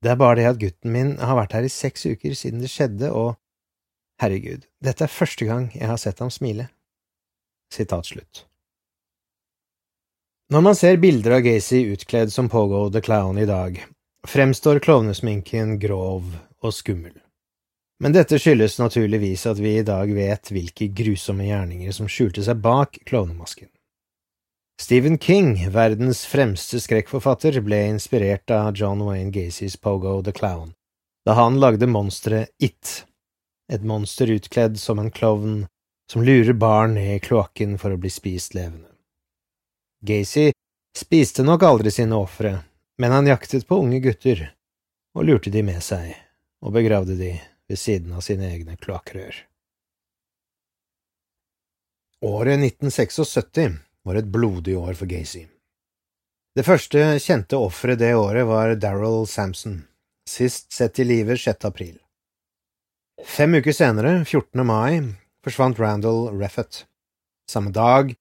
Det 0.00 0.12
er 0.14 0.20
bare 0.20 0.38
det 0.38 0.46
at 0.48 0.60
gutten 0.62 0.94
min 0.94 1.10
har 1.18 1.36
vært 1.36 1.58
her 1.58 1.66
i 1.66 1.72
seks 1.72 2.06
uker 2.06 2.32
siden 2.38 2.62
det 2.62 2.70
skjedde, 2.72 3.10
og 3.12 3.36
herregud, 4.22 4.64
dette 4.80 5.04
er 5.04 5.12
første 5.12 5.44
gang 5.44 5.68
jeg 5.74 5.90
har 5.90 6.00
sett 6.00 6.22
ham 6.22 6.30
smile. 6.32 6.70
Sitat 7.74 8.08
slutt. 8.08 8.47
Når 10.48 10.62
man 10.64 10.76
ser 10.76 10.96
bilder 10.96 11.34
av 11.36 11.42
Gacy 11.44 11.82
utkledd 11.92 12.30
som 12.32 12.46
Pogo 12.48 12.86
the 12.88 13.02
Clown 13.04 13.36
i 13.38 13.44
dag, 13.44 13.82
fremstår 14.24 14.78
klovnesminken 14.80 15.74
grov 15.78 16.24
og 16.64 16.72
skummel. 16.72 17.12
Men 18.00 18.14
dette 18.16 18.38
skyldes 18.40 18.78
naturligvis 18.80 19.44
at 19.50 19.60
vi 19.60 19.74
i 19.76 19.84
dag 19.84 20.08
vet 20.16 20.48
hvilke 20.48 20.88
grusomme 20.88 21.50
gjerninger 21.50 21.92
som 21.92 22.08
skjulte 22.08 22.46
seg 22.46 22.64
bak 22.64 22.96
klovnemasken. 23.04 23.68
Stephen 24.80 25.20
King, 25.20 25.52
verdens 25.74 26.24
fremste 26.24 26.80
skrekkforfatter, 26.80 27.60
ble 27.60 27.84
inspirert 27.90 28.48
av 28.48 28.72
John 28.72 29.04
Wayne 29.04 29.34
Gacys 29.34 29.76
Pogo 29.76 30.22
the 30.24 30.32
Clown 30.32 30.72
da 31.28 31.34
han 31.36 31.60
lagde 31.60 31.84
monsteret 31.92 32.54
It, 32.56 33.02
et 33.68 33.82
monster 33.84 34.30
utkledd 34.32 34.80
som 34.80 34.96
en 35.02 35.10
klovn 35.12 35.66
som 36.08 36.24
lurer 36.24 36.56
barn 36.56 36.94
ned 36.96 37.18
i 37.18 37.20
kloakken 37.20 37.76
for 37.76 37.92
å 37.92 38.00
bli 38.00 38.08
spist 38.08 38.56
levende. 38.56 38.87
Gacy 40.00 40.52
spiste 40.96 41.42
nok 41.42 41.62
aldri 41.62 41.90
sine 41.90 42.14
ofre, 42.14 42.52
men 42.98 43.12
han 43.12 43.26
jaktet 43.26 43.66
på 43.66 43.80
unge 43.82 43.98
gutter 44.02 44.44
og 45.16 45.26
lurte 45.26 45.50
de 45.50 45.62
med 45.66 45.82
seg 45.82 46.14
og 46.62 46.74
begravde 46.74 47.16
de 47.18 47.32
ved 47.68 47.78
siden 47.78 48.14
av 48.14 48.22
sine 48.26 48.46
egne 48.52 48.76
kloakkrør. 48.78 49.34
Året 52.26 52.58
1976 52.58 53.78
var 54.06 54.18
et 54.18 54.30
blodig 54.30 54.74
år 54.78 54.94
for 54.98 55.10
Gacy. 55.10 55.44
Det 56.56 56.64
første 56.66 57.18
kjente 57.22 57.58
offeret 57.58 58.00
det 58.00 58.14
året 58.18 58.46
var 58.48 58.74
Daryl 58.74 59.26
Sampson, 59.30 59.84
sist 60.26 60.72
sett 60.74 60.98
i 60.98 61.06
live 61.06 61.36
6. 61.38 61.64
april. 61.68 61.98
Fem 63.22 63.54
uker 63.54 63.74
senere, 63.74 64.24
14. 64.24 64.64
mai, 64.66 65.14
forsvant 65.44 65.78
Randall 65.78 66.30
Reffett. 66.38 66.84
Samme 67.50 67.70
dag 67.74 68.14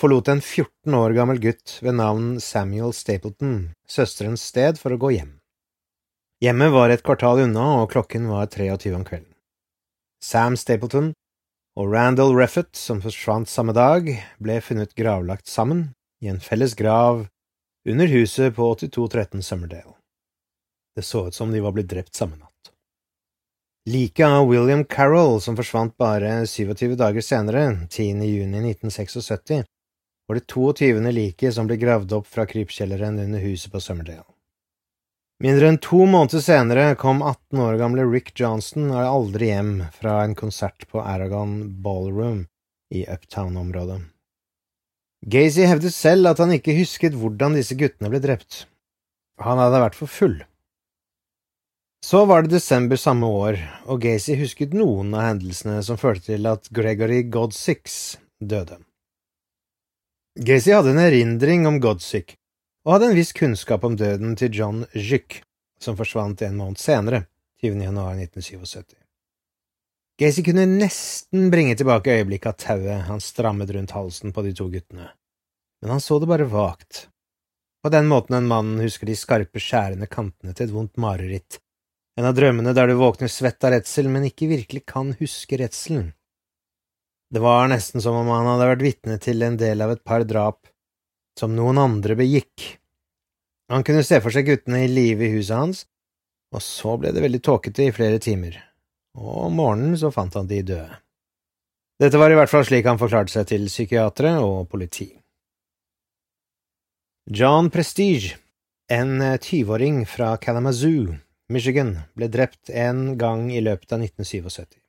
forlot 0.00 0.28
en 0.32 0.40
14 0.40 0.94
år 0.96 1.12
gammel 1.12 1.38
gutt 1.42 1.76
ved 1.84 1.98
navn 1.98 2.38
Samuel 2.40 2.94
Stapleton 2.96 3.74
søsterens 3.84 4.42
sted 4.48 4.78
for 4.80 4.94
å 4.94 5.00
gå 5.00 5.10
hjem. 5.18 5.34
Hjemmet 6.40 6.72
var 6.72 6.88
et 6.88 7.02
kvartal 7.04 7.42
unna, 7.44 7.82
og 7.82 7.90
klokken 7.92 8.30
var 8.32 8.48
23 8.48 8.94
om 8.96 9.04
kvelden. 9.04 9.34
Sam 10.24 10.56
Stapleton 10.56 11.10
og 11.76 11.92
Randall 11.92 12.32
Reffett, 12.36 12.72
som 12.76 13.02
forsvant 13.04 13.48
samme 13.48 13.74
dag, 13.76 14.08
ble 14.40 14.56
funnet 14.64 14.96
gravlagt 14.96 15.48
sammen 15.52 15.90
i 16.24 16.30
en 16.32 16.40
felles 16.40 16.72
grav 16.78 17.26
under 17.88 18.08
huset 18.08 18.56
på 18.56 18.70
8213 18.72 19.44
Summerdale. 19.44 19.96
Det 20.96 21.04
så 21.04 21.26
ut 21.28 21.36
som 21.36 21.52
de 21.52 21.60
var 21.60 21.76
blitt 21.76 21.90
drept 21.92 22.16
samme 22.16 22.38
natt. 22.40 22.72
Liket 23.88 24.26
av 24.26 24.48
William 24.48 24.84
Carroll, 24.84 25.40
som 25.40 25.56
forsvant 25.60 25.92
bare 26.00 26.46
27 26.46 26.96
dager 26.96 27.24
senere, 27.24 27.86
10. 27.88 28.24
juni 28.24 28.64
1976, 28.72 29.68
var 30.30 30.34
det 30.34 30.46
22. 30.46 31.10
liket 31.10 31.54
som 31.54 31.66
ble 31.66 31.74
gravd 31.74 32.12
opp 32.14 32.26
fra 32.30 32.44
krypkjelleren 32.46 33.16
under 33.18 33.40
huset 33.42 33.72
på 33.72 33.80
Summerdale. 33.82 34.28
Mindre 35.42 35.70
enn 35.72 35.78
to 35.82 36.04
måneder 36.06 36.42
senere 36.44 36.84
kom 37.00 37.18
18 37.18 37.62
år 37.64 37.78
gamle 37.80 38.04
Rick 38.06 38.30
Johnston 38.38 38.92
aldri 38.94 39.48
hjem 39.50 39.72
fra 39.90 40.20
en 40.22 40.36
konsert 40.38 40.84
på 40.86 41.02
Aragon 41.02 41.56
Ballroom 41.82 42.44
i 42.94 43.02
Uptown-området. 43.10 43.96
Gacy 45.26 45.66
hevdet 45.66 45.96
selv 45.96 46.30
at 46.30 46.38
han 46.38 46.54
ikke 46.54 46.76
husket 46.78 47.16
hvordan 47.18 47.56
disse 47.58 47.74
guttene 47.80 48.12
ble 48.12 48.20
drept. 48.22 48.68
Han 49.42 49.58
hadde 49.58 49.80
vært 49.82 49.98
for 49.98 50.12
full. 50.18 50.36
Så 52.06 52.22
var 52.30 52.46
det 52.46 52.54
desember 52.54 53.02
samme 53.02 53.26
år, 53.26 53.58
og 53.90 54.06
Gacy 54.06 54.38
husket 54.38 54.78
noen 54.78 55.10
av 55.10 55.26
hendelsene 55.26 55.82
som 55.82 55.98
førte 55.98 56.30
til 56.30 56.46
at 56.46 56.70
Gregory 56.70 57.24
Godsix 57.26 57.98
døde. 58.38 58.78
Gacy 60.38 60.70
hadde 60.70 60.90
en 60.90 60.98
erindring 60.98 61.66
om 61.66 61.80
Godsick, 61.82 62.36
og 62.86 62.92
hadde 62.94 63.08
en 63.10 63.16
viss 63.18 63.32
kunnskap 63.34 63.82
om 63.84 63.96
døden 63.98 64.36
til 64.38 64.54
John 64.54 64.84
Jyck, 64.94 65.40
som 65.82 65.96
forsvant 65.98 66.44
en 66.46 66.54
måned 66.60 66.78
senere, 66.78 67.24
20. 67.64 67.80
januar 67.82 68.14
1977. 68.14 68.94
Gacy 70.22 70.44
kunne 70.46 70.68
nesten 70.70 71.48
bringe 71.50 71.74
tilbake 71.74 72.14
øyeblikket 72.14 72.52
av 72.52 72.60
tauet 72.62 73.08
han 73.08 73.24
strammet 73.24 73.72
rundt 73.74 73.96
halsen 73.96 74.30
på 74.36 74.44
de 74.46 74.54
to 74.54 74.68
guttene, 74.70 75.08
men 75.82 75.96
han 75.96 76.04
så 76.04 76.20
det 76.22 76.30
bare 76.30 76.46
vagt. 76.46 77.08
På 77.82 77.90
den 77.90 78.06
måten 78.06 78.38
en 78.38 78.46
mann 78.46 78.76
husker 78.78 79.10
de 79.10 79.18
skarpe, 79.18 79.58
skjærende 79.58 80.06
kantene 80.06 80.54
til 80.54 80.68
et 80.68 80.76
vondt 80.76 80.94
mareritt, 81.00 81.58
en 82.14 82.30
av 82.30 82.38
drømmene 82.38 82.76
der 82.76 82.86
du 82.86 83.00
våkner 83.02 83.32
svett 83.32 83.66
av 83.66 83.74
redsel, 83.74 84.06
men 84.06 84.30
ikke 84.30 84.46
virkelig 84.54 84.86
kan 84.86 85.10
huske 85.18 85.58
redselen. 85.58 86.12
Det 87.30 87.40
var 87.40 87.68
nesten 87.70 88.02
som 88.02 88.16
om 88.18 88.28
han 88.32 88.48
hadde 88.48 88.68
vært 88.72 88.82
vitne 88.82 89.16
til 89.22 89.42
en 89.46 89.56
del 89.58 89.84
av 89.84 89.92
et 89.94 90.02
par 90.02 90.24
drap 90.26 90.66
som 91.38 91.54
noen 91.54 91.78
andre 91.78 92.16
begikk. 92.18 92.64
Han 93.70 93.86
kunne 93.86 94.02
se 94.06 94.18
for 94.22 94.34
seg 94.34 94.48
guttene 94.48 94.82
i 94.82 94.90
live 94.90 95.28
i 95.28 95.36
huset 95.36 95.54
hans, 95.54 95.84
og 96.50 96.64
så 96.64 96.96
ble 96.98 97.12
det 97.14 97.22
veldig 97.22 97.42
tåkete 97.46 97.86
i 97.86 97.94
flere 97.94 98.18
timer, 98.22 98.58
og 99.14 99.46
om 99.46 99.56
morgenen 99.60 99.94
så 100.00 100.10
fant 100.10 100.34
han 100.34 100.50
de 100.50 100.58
døde. 100.72 100.98
Dette 102.00 102.18
var 102.18 102.32
i 102.32 102.38
hvert 102.38 102.50
fall 102.50 102.66
slik 102.66 102.88
han 102.88 102.98
forklarte 102.98 103.30
seg 103.34 103.46
til 103.52 103.68
psykiatere 103.70 104.38
og 104.42 104.66
politi. 104.72 105.12
John 107.30 107.70
Prestige, 107.70 108.40
en 108.90 109.20
tyveåring 109.38 110.02
fra 110.08 110.32
Kalamazoo, 110.40 111.14
Michigan, 111.52 111.94
ble 112.18 112.26
drept 112.32 112.72
en 112.74 113.18
gang 113.20 113.52
i 113.54 113.62
løpet 113.62 113.92
av 113.92 114.02
1977. 114.02 114.80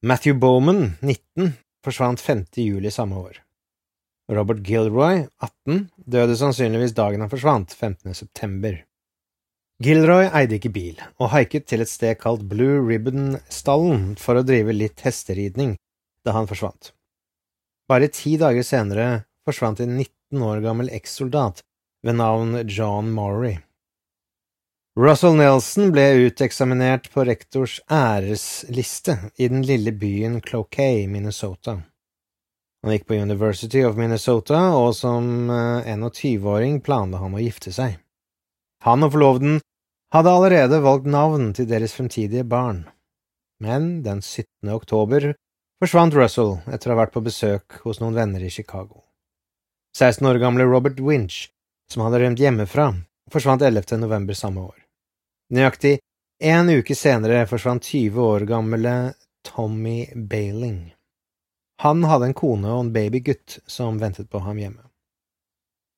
Matthew 0.00 0.34
Bowman, 0.34 0.92
19, 1.00 1.52
forsvant 1.84 2.20
5. 2.20 2.44
juli 2.54 2.90
samme 2.90 3.16
år. 3.16 3.42
Robert 4.30 4.62
Gilroy, 4.62 5.26
18, 5.42 5.88
døde 6.06 6.36
sannsynligvis 6.38 6.94
dagen 6.94 7.24
han 7.24 7.30
forsvant, 7.32 7.74
15. 7.74 8.14
september. 8.14 8.76
Gilroy 9.82 10.28
eide 10.30 10.60
ikke 10.60 10.70
bil, 10.70 11.02
og 11.18 11.32
haiket 11.32 11.66
til 11.66 11.82
et 11.82 11.90
sted 11.90 12.14
kalt 12.22 12.46
Blue 12.46 12.78
Ribbon-stallen 12.86 14.12
for 14.22 14.38
å 14.38 14.46
drive 14.46 14.76
litt 14.76 15.02
hesteridning 15.02 15.74
da 16.22 16.36
han 16.38 16.46
forsvant. 16.46 16.92
Bare 17.90 18.06
ti 18.14 18.36
dager 18.38 18.62
senere 18.62 19.24
forsvant 19.50 19.82
en 19.82 19.96
19 19.96 20.46
år 20.46 20.62
gammel 20.62 20.94
ekssoldat 20.94 21.64
ved 22.06 22.20
navn 22.22 22.60
John 22.70 23.10
Maury. 23.10 23.56
Russell 24.98 25.36
Nelson 25.38 25.92
ble 25.94 26.02
uteksaminert 26.26 27.04
på 27.12 27.22
rektors 27.22 27.76
æresliste 27.86 29.14
i 29.38 29.46
den 29.46 29.60
lille 29.62 29.92
byen 29.94 30.40
Cloquet, 30.42 31.04
Minnesota. 31.06 31.76
Han 32.82 32.90
gikk 32.90 33.04
på 33.06 33.14
University 33.14 33.84
of 33.86 33.94
Minnesota, 33.94 34.58
og 34.74 34.96
som 34.98 35.52
21-åring 35.86 36.80
eh, 36.80 36.82
planla 36.82 37.20
han 37.22 37.36
å 37.38 37.42
gifte 37.44 37.70
seg. 37.76 37.94
Han 38.88 39.06
og 39.06 39.12
forloveden 39.14 39.60
hadde 40.16 40.32
allerede 40.34 40.82
valgt 40.82 41.06
navn 41.06 41.52
til 41.54 41.70
deres 41.70 41.94
fremtidige 41.94 42.42
barn, 42.42 42.82
men 43.62 44.02
den 44.02 44.18
17. 44.18 44.50
oktober 44.74 45.28
forsvant 45.78 46.18
Russell 46.18 46.56
etter 46.66 46.90
å 46.90 46.96
ha 46.96 47.04
vært 47.04 47.14
på 47.14 47.22
besøk 47.22 47.78
hos 47.86 48.02
noen 48.02 48.18
venner 48.18 48.42
i 48.42 48.50
Chicago. 48.50 49.04
16 49.94 50.26
år 50.26 50.42
gamle 50.42 50.66
Robert 50.66 50.98
Winch, 50.98 51.52
som 51.86 52.02
hadde 52.02 52.24
rømt 52.24 52.42
hjemmefra, 52.42 52.90
forsvant 53.30 53.62
11. 53.62 53.94
november 54.02 54.34
samme 54.34 54.66
år. 54.66 54.87
Nøyaktig 55.48 55.94
en 56.44 56.68
uke 56.68 56.92
senere 56.92 57.46
forsvant 57.48 57.86
20 57.88 58.20
år 58.20 58.44
gamle 58.50 58.94
Tommy 59.48 60.04
Bailing. 60.12 60.90
Han 61.80 62.04
hadde 62.04 62.28
en 62.28 62.36
kone 62.36 62.68
og 62.68 62.82
en 62.82 62.90
babygutt 62.92 63.56
som 63.64 63.96
ventet 64.02 64.28
på 64.28 64.42
ham 64.44 64.60
hjemme. 64.60 64.84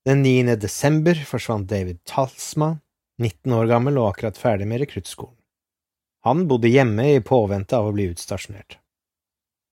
Den 0.07 0.23
9. 0.23 0.54
desember 0.54 1.19
forsvant 1.26 1.66
David 1.69 1.99
Talsma, 2.07 2.76
19 3.19 3.57
år 3.57 3.66
gammel 3.73 3.99
og 3.99 4.12
akkurat 4.12 4.38
ferdig 4.38 4.69
med 4.71 4.85
rekruttskolen. 4.85 5.35
Han 6.23 6.47
bodde 6.47 6.71
hjemme 6.71 7.09
i 7.16 7.25
påvente 7.25 7.75
av 7.75 7.88
å 7.88 7.97
bli 7.97 8.07
utstasjonert. 8.12 8.78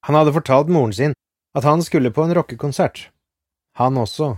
Han 0.09 0.19
hadde 0.19 0.35
fortalt 0.35 0.75
moren 0.75 0.97
sin 0.97 1.17
at 1.55 1.69
han 1.69 1.87
skulle 1.87 2.11
på 2.11 2.27
en 2.27 2.35
rockekonsert. 2.35 3.13
Han 3.79 4.01
også 4.01 4.35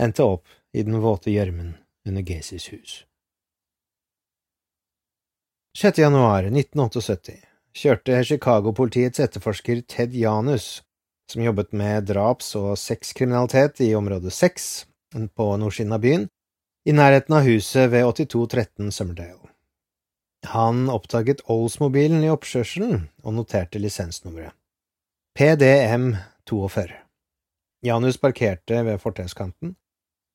endte 0.00 0.24
opp 0.24 0.48
i 0.72 0.88
den 0.88 1.02
våte 1.04 1.34
gjørmen 1.34 1.74
under 2.08 2.24
Gesis 2.24 2.70
hus. 2.72 3.02
6. 5.78 5.98
januar 5.98 6.42
1978 6.42 7.36
kjørte 7.78 8.16
Chicago-politiets 8.26 9.20
etterforsker 9.22 9.84
Ted 9.86 10.16
Janus 10.18 10.80
som 11.30 11.44
jobbet 11.44 11.70
med 11.70 12.08
draps- 12.08 12.56
og 12.58 12.72
sexkriminalitet 12.74 13.78
i 13.86 13.92
område 13.94 14.32
6 14.34 14.64
på 15.38 15.46
nordsiden 15.62 15.94
av 15.94 16.02
byen, 16.02 16.24
i 16.82 16.94
nærheten 16.96 17.36
av 17.38 17.46
huset 17.46 17.86
ved 17.92 18.02
8213 18.08 18.90
Summerdale. 18.90 19.52
Han 20.50 20.88
oppdaget 20.90 21.44
Oldsmobilen 21.46 22.26
i 22.26 22.32
oppkjørselen 22.34 23.06
og 23.22 23.38
noterte 23.38 23.78
lisensnummeret. 23.78 24.56
PDM 25.38 26.16
42. 26.50 26.98
Janus 27.86 28.18
parkerte 28.18 28.82
ved 28.90 28.98
fortauskanten. 28.98 29.76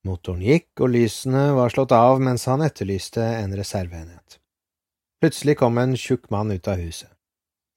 Motoren 0.07 0.47
gikk, 0.47 0.71
og 0.79 0.95
lysene 0.95 1.49
var 1.59 1.75
slått 1.75 1.91
av 1.91 2.23
mens 2.23 2.47
han 2.47 2.63
etterlyste 2.63 3.19
en 3.43 3.59
reserveenhet. 3.59 4.39
Plutselig 5.25 5.55
kom 5.57 5.77
en 5.81 5.95
tjukk 5.97 6.27
mann 6.29 6.51
ut 6.53 6.67
av 6.69 6.77
huset, 6.77 7.09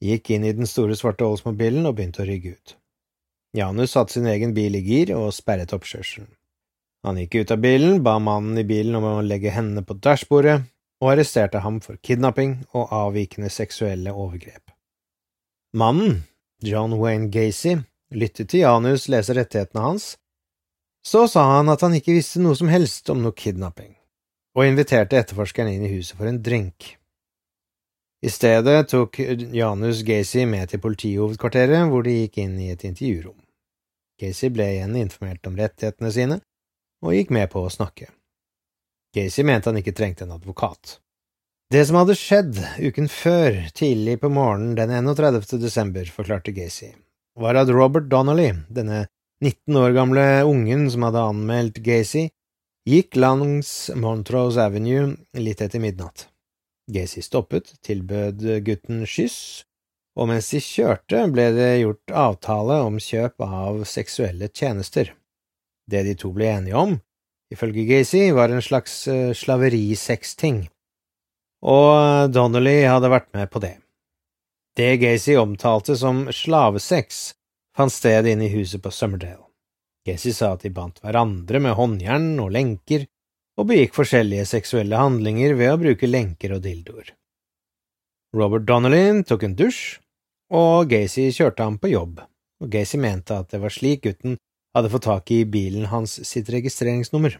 gikk 0.04 0.34
inn 0.34 0.42
i 0.44 0.50
den 0.52 0.68
store 0.68 0.92
svarte 1.00 1.24
Oldsmobilen 1.24 1.86
og 1.88 1.94
begynte 1.96 2.20
å 2.20 2.26
rygge 2.28 2.50
ut. 2.58 2.74
Janus 3.56 3.94
satte 3.94 4.18
sin 4.18 4.26
egen 4.28 4.52
bil 4.52 4.76
i 4.76 4.82
gir 4.84 5.14
og 5.16 5.30
sperret 5.32 5.72
oppkjørselen. 5.72 6.28
Han 7.08 7.20
gikk 7.22 7.38
ut 7.38 7.54
av 7.54 7.62
bilen, 7.62 8.02
ba 8.04 8.18
mannen 8.20 8.60
i 8.60 8.66
bilen 8.68 8.98
om 8.98 9.06
å 9.08 9.22
legge 9.24 9.54
hendene 9.54 9.80
på 9.80 9.96
dashbordet, 9.96 10.58
og 11.00 11.14
arresterte 11.14 11.64
ham 11.64 11.80
for 11.80 11.96
kidnapping 12.04 12.52
og 12.74 12.92
avvikende 12.98 13.48
seksuelle 13.48 14.12
overgrep. 14.12 14.76
Mannen, 15.72 16.26
John 16.60 16.98
Wayne 17.00 17.32
Gacy, 17.32 17.78
lyttet 18.12 18.52
til 18.52 18.66
Janus 18.66 19.08
lese 19.08 19.40
rettighetene 19.40 19.86
hans. 19.86 20.10
Så 21.00 21.24
sa 21.32 21.48
han 21.54 21.72
at 21.72 21.80
han 21.80 21.96
ikke 21.96 22.20
visste 22.20 22.44
noe 22.44 22.60
som 22.60 22.68
helst 22.68 23.08
om 23.08 23.24
noe 23.24 23.32
kidnapping, 23.32 23.94
og 24.52 24.68
inviterte 24.68 25.16
etterforskeren 25.16 25.72
inn 25.78 25.88
i 25.88 25.94
huset 25.96 26.20
for 26.20 26.28
en 26.28 26.44
drink. 26.44 26.97
I 28.18 28.30
stedet 28.30 28.88
tok 28.90 29.18
Janus 29.54 30.02
Gacy 30.02 30.42
med 30.50 30.72
til 30.72 30.80
politihovedkvarteret, 30.82 31.86
hvor 31.86 32.02
de 32.02 32.16
gikk 32.24 32.40
inn 32.42 32.56
i 32.58 32.72
et 32.72 32.82
intervjurom. 32.82 33.36
Gacy 34.18 34.48
ble 34.50 34.66
igjen 34.74 34.96
informert 34.98 35.46
om 35.46 35.58
rettighetene 35.58 36.10
sine, 36.10 36.38
og 37.04 37.14
gikk 37.14 37.30
med 37.34 37.46
på 37.52 37.62
å 37.62 37.70
snakke. 37.70 38.08
Gacy 39.14 39.44
mente 39.46 39.70
han 39.70 39.78
ikke 39.78 39.94
trengte 39.94 40.26
en 40.26 40.34
advokat. 40.34 40.96
Det 41.70 41.84
som 41.86 41.98
hadde 42.00 42.16
skjedd 42.18 42.58
uken 42.80 43.06
før, 43.12 43.60
tidlig 43.76 44.16
på 44.22 44.30
morgenen 44.32 44.74
den 44.74 44.90
31. 45.12 45.60
desember, 45.62 46.08
forklarte 46.10 46.54
Gacy, 46.56 46.90
var 47.38 47.60
at 47.60 47.70
Robert 47.70 48.08
Donnelly, 48.10 48.50
denne 48.72 49.04
19 49.44 49.78
år 49.78 49.94
gamle 49.94 50.24
ungen 50.48 50.88
som 50.90 51.06
hadde 51.06 51.22
anmeldt 51.22 51.78
Gacy, 51.86 52.24
gikk 52.88 53.14
langs 53.20 53.92
Montrose 53.94 54.58
Avenue 54.64 55.12
litt 55.38 55.62
etter 55.62 55.78
midnatt. 55.78 56.26
Gacy 56.88 57.22
stoppet, 57.22 57.74
tilbød 57.84 58.44
gutten 58.64 59.04
skyss, 59.06 59.64
og 60.18 60.30
mens 60.30 60.48
de 60.50 60.60
kjørte, 60.64 61.26
ble 61.30 61.50
det 61.54 61.68
gjort 61.82 62.14
avtale 62.26 62.80
om 62.86 62.96
kjøp 63.02 63.44
av 63.44 63.84
seksuelle 63.86 64.48
tjenester. 64.48 65.12
Det 65.88 66.02
de 66.06 66.16
to 66.18 66.32
ble 66.34 66.48
enige 66.50 66.76
om, 66.76 66.96
ifølge 67.52 67.86
Gacy, 67.88 68.30
var 68.36 68.52
en 68.52 68.64
slags 68.64 69.04
slaverisexting, 69.04 69.36
slaveriseksting, 69.38 70.62
og 71.68 72.32
Donnelly 72.32 72.82
hadde 72.86 73.10
vært 73.10 73.30
med 73.34 73.50
på 73.50 73.62
det. 73.62 73.76
Det 74.78 74.96
Gacy 75.02 75.34
omtalte 75.40 75.96
som 75.98 76.28
slavesex, 76.30 77.32
fant 77.76 77.92
sted 77.92 78.28
inne 78.30 78.46
i 78.46 78.52
huset 78.52 78.82
på 78.82 78.92
Summerdale. 78.94 79.44
Gacy 80.06 80.32
sa 80.32 80.52
at 80.54 80.62
de 80.64 80.70
bandt 80.72 81.02
hverandre 81.02 81.60
med 81.60 81.74
håndjern 81.76 82.36
og 82.40 82.52
lenker, 82.54 83.08
og 83.58 83.66
begikk 83.66 83.96
forskjellige 83.96 84.46
seksuelle 84.46 84.98
handlinger 84.98 85.56
ved 85.58 85.72
å 85.72 85.80
bruke 85.80 86.10
lenker 86.10 86.54
og 86.54 86.62
dildoer. 86.62 87.10
Robert 88.36 88.66
Donnelly 88.68 89.24
tok 89.26 89.46
en 89.48 89.56
dusj, 89.58 89.98
og 90.54 90.88
Gacy 90.92 91.28
kjørte 91.34 91.64
ham 91.64 91.78
på 91.80 91.90
jobb, 91.90 92.20
og 92.62 92.70
Gacy 92.72 93.00
mente 93.02 93.36
at 93.36 93.50
det 93.52 93.60
var 93.62 93.74
slik 93.74 94.04
gutten 94.06 94.38
hadde 94.76 94.92
fått 94.92 95.08
tak 95.08 95.32
i 95.34 95.42
bilen 95.48 95.88
hans 95.90 96.18
sitt 96.28 96.50
registreringsnummer. 96.52 97.38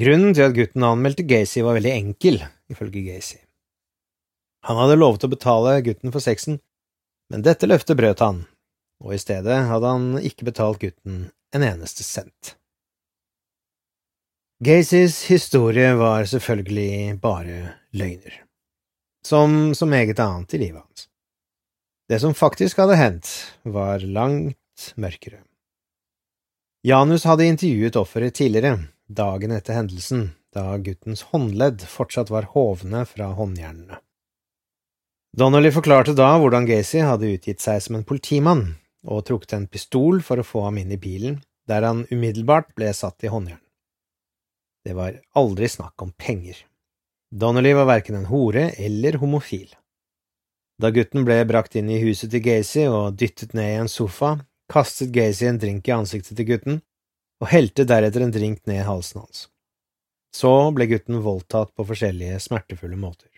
Grunnen 0.00 0.32
til 0.32 0.46
at 0.46 0.56
gutten 0.56 0.86
anmeldte 0.88 1.26
Gacy 1.28 1.60
var 1.66 1.76
veldig 1.76 1.92
enkel, 1.92 2.40
ifølge 2.72 3.04
Gacy. 3.10 3.42
Han 4.70 4.78
hadde 4.78 4.96
lovet 4.96 5.26
å 5.26 5.32
betale 5.32 5.80
gutten 5.84 6.14
for 6.14 6.24
sexen, 6.24 6.62
men 7.28 7.44
dette 7.44 7.68
løftet 7.68 7.98
brøt 7.98 8.22
han, 8.24 8.44
og 9.02 9.12
i 9.12 9.20
stedet 9.20 9.58
hadde 9.68 9.90
han 9.90 10.22
ikke 10.22 10.48
betalt 10.48 10.80
gutten 10.80 11.26
en 11.52 11.66
eneste 11.66 12.06
cent. 12.06 12.54
Gacys 14.62 15.24
historie 15.26 15.88
var 15.98 16.22
selvfølgelig 16.30 17.16
bare 17.18 17.54
løgner, 17.98 18.34
som 19.26 19.72
så 19.74 19.88
meget 19.90 20.20
annet 20.22 20.54
i 20.54 20.58
livet 20.60 20.78
hans. 20.78 21.08
Det 22.06 22.20
som 22.22 22.34
faktisk 22.38 22.78
hadde 22.78 22.94
hendt, 23.00 23.30
var 23.64 24.04
langt 24.06 24.84
mørkere. 24.94 25.40
Janus 26.86 27.26
hadde 27.26 27.48
intervjuet 27.50 27.98
offeret 27.98 28.36
tidligere, 28.38 28.76
dagen 29.10 29.56
etter 29.56 29.80
hendelsen, 29.80 30.28
da 30.54 30.76
guttens 30.78 31.24
håndledd 31.32 31.82
fortsatt 31.82 32.30
var 32.30 32.46
hovne 32.54 33.02
fra 33.10 33.32
håndjernene. 33.34 33.98
Donnelly 35.34 35.74
forklarte 35.74 36.14
da 36.14 36.36
hvordan 36.38 36.70
Gacy 36.70 37.02
hadde 37.02 37.32
utgitt 37.34 37.66
seg 37.66 37.82
som 37.82 37.98
en 37.98 38.06
politimann 38.06 38.76
og 39.02 39.26
trukket 39.26 39.58
en 39.58 39.66
pistol 39.66 40.22
for 40.22 40.38
å 40.38 40.46
få 40.46 40.68
ham 40.68 40.78
inn 40.78 40.94
i 40.94 41.02
bilen, 41.02 41.42
der 41.66 41.82
han 41.82 42.06
umiddelbart 42.14 42.70
ble 42.78 42.94
satt 42.94 43.26
i 43.26 43.34
håndjern. 43.34 43.58
Det 44.84 44.94
var 44.98 45.20
aldri 45.38 45.68
snakk 45.68 46.02
om 46.02 46.12
penger. 46.12 46.56
Donnelly 47.30 47.72
var 47.72 47.86
verken 47.86 48.18
en 48.18 48.26
hore 48.26 48.70
eller 48.70 49.12
homofil. 49.22 49.70
Da 50.82 50.90
gutten 50.90 51.24
ble 51.24 51.38
brakt 51.46 51.76
inn 51.78 51.90
i 51.90 52.00
huset 52.02 52.32
til 52.32 52.42
Gacy 52.42 52.88
og 52.90 53.14
dyttet 53.20 53.54
ned 53.54 53.68
i 53.70 53.78
en 53.84 53.90
sofa, 53.92 54.34
kastet 54.72 55.12
Gacy 55.14 55.46
en 55.46 55.60
drink 55.62 55.88
i 55.88 55.94
ansiktet 55.94 56.36
til 56.36 56.48
gutten 56.48 56.80
og 57.42 57.50
helte 57.50 57.86
deretter 57.86 58.24
en 58.24 58.34
drink 58.34 58.64
ned 58.66 58.82
i 58.82 58.86
halsen 58.86 59.22
hans. 59.22 59.46
Så 60.34 60.50
ble 60.74 60.88
gutten 60.90 61.22
voldtatt 61.22 61.72
på 61.76 61.86
forskjellige 61.86 62.40
smertefulle 62.42 62.98
måter. 62.98 63.28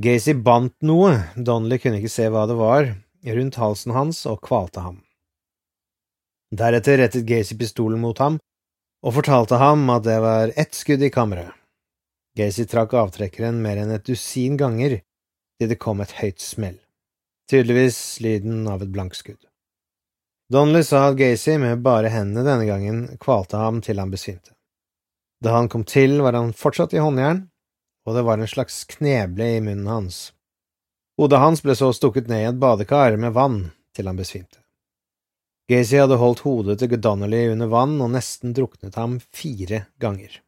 Gacy 0.00 0.34
bandt 0.34 0.76
noe, 0.86 1.14
Donnelly 1.36 1.80
kunne 1.80 2.00
ikke 2.00 2.12
se 2.12 2.28
hva 2.32 2.46
det 2.48 2.56
var, 2.58 2.92
rundt 3.24 3.58
halsen 3.60 3.96
hans 3.96 4.22
og 4.28 4.40
kvalte 4.44 4.84
ham. 4.84 5.00
Deretter 6.50 6.98
rettet 7.00 7.26
Gacy 7.28 7.56
pistolen 7.58 8.00
mot 8.02 8.18
ham 8.18 8.38
og 9.00 9.16
fortalte 9.16 9.58
ham 9.60 9.88
at 9.92 10.04
det 10.04 10.18
var 10.22 10.52
ett 10.60 10.76
skudd 10.76 11.02
i 11.02 11.10
kammeret. 11.12 11.52
Gacy 12.36 12.66
trakk 12.70 12.94
avtrekkeren 12.94 13.58
mer 13.62 13.80
enn 13.80 13.92
et 13.94 14.06
dusin 14.06 14.56
ganger 14.60 15.00
til 15.60 15.70
det 15.70 15.80
kom 15.82 16.00
et 16.00 16.14
høyt 16.20 16.40
smell, 16.40 16.78
tydeligvis 17.50 18.20
lyden 18.24 18.68
av 18.70 18.84
et 18.84 18.92
blankskudd. 18.92 19.40
Donnelly 20.50 20.82
sa 20.86 21.08
at 21.08 21.18
Gacy 21.18 21.58
med 21.62 21.82
bare 21.86 22.10
hendene 22.10 22.46
denne 22.46 22.66
gangen 22.66 23.02
kvalte 23.22 23.58
ham 23.60 23.78
til 23.84 24.00
han 24.02 24.10
besvimte. 24.10 24.54
Da 25.40 25.54
han 25.56 25.68
kom 25.72 25.84
til, 25.88 26.18
var 26.20 26.36
han 26.36 26.52
fortsatt 26.52 26.94
i 26.94 27.02
håndjern, 27.02 27.46
og 28.06 28.16
det 28.16 28.24
var 28.26 28.40
en 28.40 28.50
slags 28.50 28.82
kneble 28.90 29.46
i 29.56 29.60
munnen 29.64 29.88
hans. 29.88 30.30
Hodet 31.20 31.40
hans 31.40 31.62
ble 31.64 31.76
så 31.76 31.92
stukket 31.94 32.28
ned 32.28 32.42
i 32.44 32.48
et 32.50 32.58
badekar 32.60 33.16
med 33.20 33.36
vann 33.36 33.62
til 33.96 34.10
han 34.10 34.18
besvimte. 34.18 34.59
Gacy 35.70 36.00
hadde 36.00 36.16
holdt 36.18 36.40
hodet 36.42 36.80
til 36.80 36.96
Donnelly 36.98 37.44
under 37.52 37.68
vann 37.70 37.92
og 38.02 38.10
nesten 38.10 38.50
druknet 38.56 38.96
ham 38.98 39.20
fire 39.30 39.84
ganger. 40.02 40.40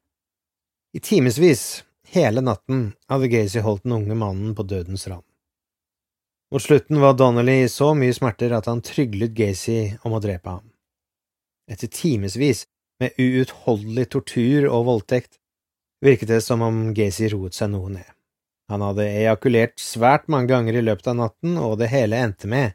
I 0.92 0.98
timevis, 0.98 1.84
hele 2.10 2.42
natten, 2.42 2.88
hadde 3.06 3.30
Gacy 3.30 3.62
holdt 3.62 3.84
den 3.86 3.94
unge 4.00 4.16
mannen 4.18 4.56
på 4.58 4.66
dødens 4.66 5.06
rand. 5.06 5.22
Mot 6.50 6.64
slutten 6.64 6.98
var 7.00 7.14
Donnelly 7.14 7.62
i 7.62 7.70
så 7.70 7.92
mye 7.94 8.12
smerter 8.12 8.56
at 8.56 8.66
han 8.66 8.82
tryglet 8.82 9.30
Gacy 9.38 9.94
om 10.02 10.18
å 10.18 10.20
drepe 10.20 10.56
ham. 10.56 10.66
Etter 11.70 11.86
timevis 11.86 12.66
med 12.98 13.14
uutholdelig 13.14 14.10
tortur 14.10 14.66
og 14.66 14.88
voldtekt 14.90 15.38
virket 16.02 16.34
det 16.34 16.42
som 16.42 16.66
om 16.66 16.88
Gacy 16.98 17.30
roet 17.30 17.54
seg 17.54 17.70
noe 17.70 17.94
ned. 17.94 18.10
Han 18.74 18.82
hadde 18.82 19.06
ejakulert 19.06 19.78
svært 19.78 20.26
mange 20.26 20.50
ganger 20.50 20.76
i 20.76 20.82
løpet 20.82 21.14
av 21.14 21.20
natten, 21.22 21.54
og 21.62 21.78
det 21.78 21.92
hele 21.94 22.18
endte 22.18 22.50
med 22.50 22.74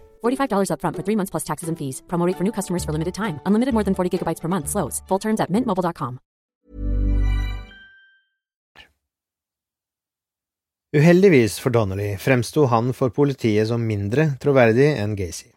$45 0.21 0.71
upfront 0.73 0.95
for 0.97 1.03
three 1.03 1.15
months 1.15 1.31
plus 1.31 1.43
taxes 1.43 1.69
and 1.69 1.77
fees. 1.77 2.01
Promote 2.07 2.35
for 2.35 2.43
new 2.43 2.51
customers 2.51 2.83
for 2.83 2.91
limited 2.91 3.13
time. 3.13 3.39
Unlimited 3.45 3.73
more 3.73 3.85
than 3.85 3.95
40 3.95 4.17
gigabytes 4.17 4.41
per 4.41 4.49
month. 4.49 4.67
Slows. 4.69 5.01
Full 5.07 5.19
terms 5.19 5.39
at 5.39 5.49
mintmobile.com. 5.49 6.19
Uheldigvis 10.91 11.53
for 11.63 11.71
Donnelly 11.71 12.17
fremsto 12.19 12.65
han 12.67 12.89
for 12.91 13.13
politiet 13.15 13.69
som 13.69 13.79
mindre 13.87 14.25
troverdig 14.43 14.89
enn 14.99 15.13
Gacy. 15.15 15.47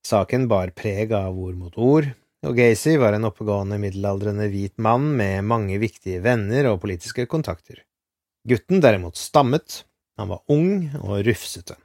Saken 0.00 0.46
bar 0.48 0.72
preg 0.72 1.12
av 1.12 1.36
ord 1.36 1.58
mot 1.60 1.76
ord, 1.76 2.08
og 2.40 2.56
Gacy 2.56 2.94
var 2.96 3.12
en 3.12 3.28
oppegående 3.28 3.76
middelaldrende 3.82 4.46
hvit 4.48 4.78
mann 4.80 5.10
med 5.18 5.44
mange 5.44 5.76
viktige 5.82 6.22
venner 6.24 6.70
og 6.70 6.80
politiske 6.86 7.26
kontakter. 7.28 7.82
Gutten 8.48 8.80
derimot 8.80 9.20
stammet, 9.20 9.82
han 10.16 10.32
var 10.32 10.40
ung 10.48 10.88
og 11.02 11.20
rufsete. 11.28 11.76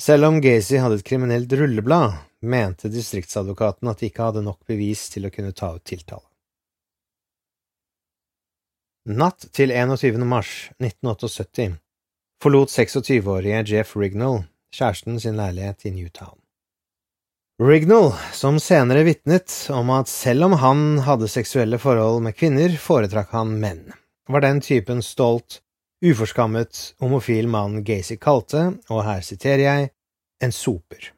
Selv 0.00 0.26
om 0.26 0.40
Gacy 0.42 0.80
hadde 0.82 0.98
et 0.98 1.06
kriminelt 1.06 1.52
rulleblad, 1.54 2.16
mente 2.42 2.90
distriktsadvokaten 2.90 3.88
at 3.88 4.00
de 4.02 4.10
ikke 4.10 4.26
hadde 4.26 4.42
nok 4.42 4.64
bevis 4.66 5.06
til 5.12 5.28
å 5.28 5.32
kunne 5.34 5.54
ta 5.54 5.70
ut 5.76 5.84
tiltale. 5.86 6.26
Natt 9.04 9.46
til 9.52 9.70
21. 9.70 10.24
mars 10.26 10.50
1978 10.80 11.76
forlot 12.42 12.72
26-årige 12.72 13.62
Jeff 13.70 13.94
Rignall 13.96 14.42
kjæresten 14.74 15.20
sin 15.20 15.38
leilighet 15.38 15.86
i 15.86 15.92
Newtown. 15.94 16.36
Rignall, 17.62 18.10
som 18.34 18.58
senere 18.58 19.04
vitnet 19.06 19.52
om 19.72 19.92
at 19.94 20.10
selv 20.10 20.48
om 20.48 20.56
han 20.58 20.80
hadde 21.06 21.30
seksuelle 21.30 21.78
forhold 21.78 22.24
med 22.26 22.34
kvinner, 22.36 22.74
foretrakk 22.76 23.30
han 23.36 23.54
menn, 23.62 23.84
var 24.28 24.42
den 24.42 24.60
typen 24.64 25.04
stolt, 25.06 25.60
uforskammet, 26.04 26.94
homofil 27.00 27.48
mann 27.48 27.82
Gacy 27.86 28.18
kalte, 28.20 28.74
og 28.92 29.04
her 29.06 29.22
siterer 29.24 29.64
jeg, 29.64 29.90
en 30.44 30.52
soper. 30.52 31.10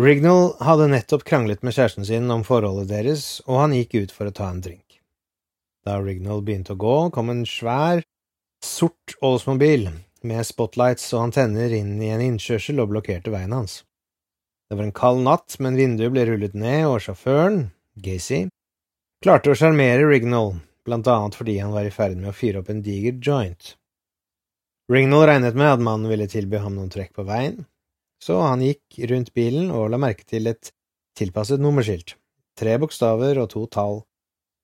Rignall 0.00 0.50
hadde 0.64 0.90
nettopp 0.92 1.24
kranglet 1.28 1.62
med 1.64 1.76
kjæresten 1.76 2.04
sin 2.04 2.30
om 2.32 2.44
forholdet 2.44 2.90
deres, 2.90 3.40
og 3.48 3.62
han 3.62 3.76
gikk 3.76 3.96
ut 4.02 4.12
for 4.12 4.28
å 4.28 4.34
ta 4.36 4.50
en 4.52 4.60
drink. 4.64 5.00
Da 5.86 5.98
Rignall 6.02 6.42
begynte 6.44 6.74
å 6.74 6.80
gå, 6.80 6.96
kom 7.14 7.32
en 7.32 7.46
svær, 7.48 8.02
sort 8.64 9.16
Oldsmobil 9.24 9.88
med 10.26 10.46
spotlights 10.48 11.12
og 11.14 11.28
antenner 11.28 11.72
inn 11.76 11.94
i 12.02 12.10
en 12.12 12.24
innkjørsel 12.24 12.80
og 12.82 12.90
blokkerte 12.92 13.32
veien 13.32 13.54
hans. 13.54 13.82
Det 14.66 14.76
var 14.76 14.88
en 14.88 14.96
kald 14.96 15.22
natt, 15.24 15.56
men 15.62 15.78
vinduet 15.78 16.12
ble 16.12 16.26
rullet 16.26 16.56
ned, 16.58 16.88
og 16.90 17.00
sjåføren, 17.04 17.68
Gacy, 18.02 18.46
klarte 19.24 19.52
å 19.52 19.56
sjarmere 19.56 20.08
Rignall 20.10 20.56
blant 20.86 21.08
annet 21.10 21.36
fordi 21.38 21.58
han 21.58 21.74
var 21.74 21.86
i 21.86 21.92
ferd 21.94 22.16
med 22.18 22.30
å 22.30 22.36
fyre 22.36 22.62
opp 22.62 22.70
en 22.72 22.82
diger 22.84 23.18
joint. 23.22 23.74
Ringnall 24.92 25.26
regnet 25.26 25.58
med 25.58 25.72
at 25.74 25.82
mannen 25.82 26.10
ville 26.10 26.28
tilby 26.30 26.60
ham 26.62 26.76
noen 26.78 26.92
trekk 26.92 27.12
på 27.16 27.26
veien, 27.26 27.64
så 28.22 28.38
han 28.44 28.62
gikk 28.62 29.00
rundt 29.10 29.32
bilen 29.34 29.72
og 29.74 29.90
la 29.90 29.98
merke 30.00 30.24
til 30.28 30.46
et 30.46 30.70
tilpasset 31.18 31.60
nummerskilt, 31.62 32.14
tre 32.58 32.76
bokstaver 32.78 33.40
og 33.42 33.50
to 33.52 33.64
tall, 33.66 34.04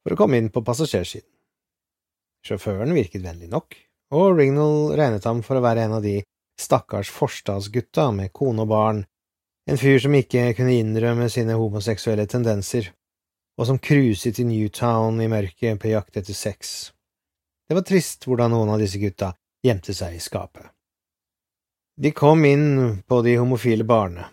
for 0.03 0.15
å 0.15 0.21
komme 0.21 0.39
inn 0.39 0.53
på 0.55 0.63
passasjersiden. 0.67 1.29
Sjåføren 2.47 2.95
virket 2.95 3.23
vennlig 3.23 3.51
nok, 3.51 3.75
og 4.15 4.39
Ringnall 4.39 4.95
regnet 4.99 5.27
ham 5.27 5.43
for 5.47 5.59
å 5.59 5.65
være 5.65 5.87
en 5.87 5.99
av 5.99 6.07
de 6.07 6.21
stakkars 6.61 7.11
forstadsgutta 7.11 8.11
med 8.15 8.33
kone 8.35 8.65
og 8.65 8.71
barn, 8.71 9.05
en 9.71 9.79
fyr 9.79 10.01
som 10.03 10.15
ikke 10.19 10.51
kunne 10.59 10.75
innrømme 10.79 11.29
sine 11.31 11.55
homoseksuelle 11.59 12.27
tendenser, 12.31 12.91
og 13.59 13.69
som 13.69 13.79
cruiset 13.79 14.41
i 14.41 14.45
Newtown 14.49 15.21
i 15.21 15.29
mørket 15.31 15.81
på 15.81 15.93
jakt 15.93 16.17
etter 16.17 16.37
sex. 16.37 16.93
Det 17.69 17.77
var 17.77 17.87
trist 17.89 18.27
hvordan 18.27 18.53
noen 18.53 18.73
av 18.75 18.81
disse 18.83 19.01
gutta 19.01 19.33
gjemte 19.65 19.95
seg 19.95 20.17
i 20.17 20.23
skapet. 20.23 20.67
De 21.97 22.11
kom 22.17 22.45
inn 22.49 23.03
på 23.07 23.21
de 23.23 23.37
homofile 23.37 23.85
barene, 23.85 24.25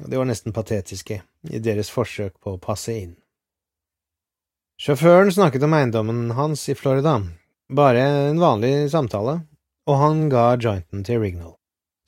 og 0.00 0.10
de 0.10 0.18
var 0.20 0.28
nesten 0.30 0.54
patetiske 0.54 1.20
i 1.50 1.60
deres 1.62 1.90
forsøk 1.90 2.38
på 2.40 2.54
å 2.54 2.62
passe 2.62 2.94
inn. 2.94 3.16
Sjåføren 4.80 5.32
snakket 5.34 5.66
om 5.66 5.74
eiendommen 5.76 6.30
hans 6.38 6.62
i 6.72 6.76
Florida, 6.78 7.18
bare 7.68 8.04
en 8.30 8.40
vanlig 8.40 8.90
samtale, 8.92 9.40
og 9.90 9.98
han 10.00 10.28
ga 10.32 10.54
jointen 10.56 11.02
til 11.04 11.20
Rignall, 11.20 11.56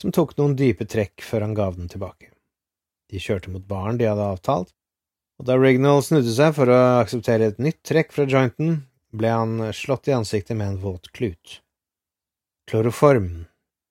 som 0.01 0.14
tok 0.14 0.37
noen 0.38 0.55
dype 0.57 0.87
trekk 0.88 1.20
før 1.27 1.48
han 1.48 1.59
gav 1.59 1.77
den 1.77 1.90
tilbake. 1.92 2.31
De 3.12 3.20
kjørte 3.20 3.53
mot 3.53 3.66
baren 3.68 3.98
de 4.01 4.09
hadde 4.09 4.25
avtalt, 4.25 4.72
og 5.42 5.48
da 5.48 5.57
Rignall 5.59 6.05
snudde 6.07 6.31
seg 6.31 6.52
for 6.55 6.70
å 6.70 6.76
akseptere 7.00 7.48
et 7.50 7.57
nytt 7.59 7.81
trekk 7.83 8.12
fra 8.14 8.28
jointen, 8.31 8.85
ble 9.11 9.33
han 9.35 9.57
slått 9.74 10.07
i 10.07 10.14
ansiktet 10.14 10.55
med 10.55 10.68
en 10.68 10.76
våt 10.78 11.09
klut. 11.11 11.57
Kloroform, 12.70 13.48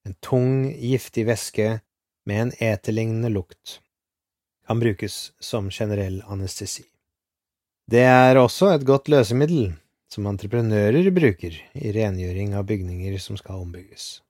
en 0.08 0.16
tung, 0.24 0.64
giftig 0.72 1.26
væske 1.28 1.82
med 2.24 2.40
en 2.40 2.54
eterlignende 2.56 3.28
lukt, 3.34 3.82
kan 4.64 4.80
brukes 4.80 5.34
som 5.44 5.68
generell 5.68 6.22
anestesi. 6.24 6.86
Det 7.84 8.06
er 8.08 8.40
også 8.40 8.72
et 8.72 8.88
godt 8.88 9.12
løsemiddel 9.12 9.74
som 10.08 10.32
entreprenører 10.32 11.12
bruker 11.12 11.60
i 11.76 11.92
rengjøring 11.92 12.56
av 12.56 12.64
bygninger 12.72 13.20
som 13.20 13.36
skal 13.36 13.60
ombygges. 13.66 14.22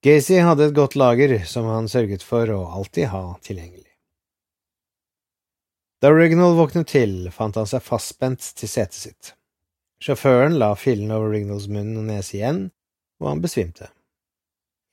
Gacy 0.00 0.40
hadde 0.40 0.70
et 0.70 0.76
godt 0.80 0.96
lager 0.96 1.42
som 1.44 1.68
han 1.68 1.84
sørget 1.84 2.24
for 2.24 2.48
å 2.48 2.62
alltid 2.80 3.12
ha 3.12 3.26
tilgjengelig. 3.44 3.91
Da 6.02 6.10
Rignall 6.10 6.56
våknet 6.58 6.88
til, 6.90 7.28
fant 7.30 7.54
han 7.54 7.68
seg 7.70 7.84
fastspent 7.86 8.42
til 8.58 8.66
setet 8.66 8.96
sitt. 8.98 9.28
Sjåføren 10.02 10.56
la 10.58 10.72
fillen 10.74 11.12
over 11.14 11.30
Rignalls 11.30 11.68
munn 11.70 11.92
og 11.94 12.08
nese 12.08 12.40
igjen, 12.40 12.62
og 13.22 13.28
han 13.28 13.42
besvimte. 13.44 13.86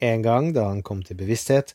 En 0.05 0.21
gang 0.21 0.51
da 0.53 0.67
han 0.67 0.83
kom 0.85 1.01
til 1.01 1.17
bevissthet, 1.17 1.73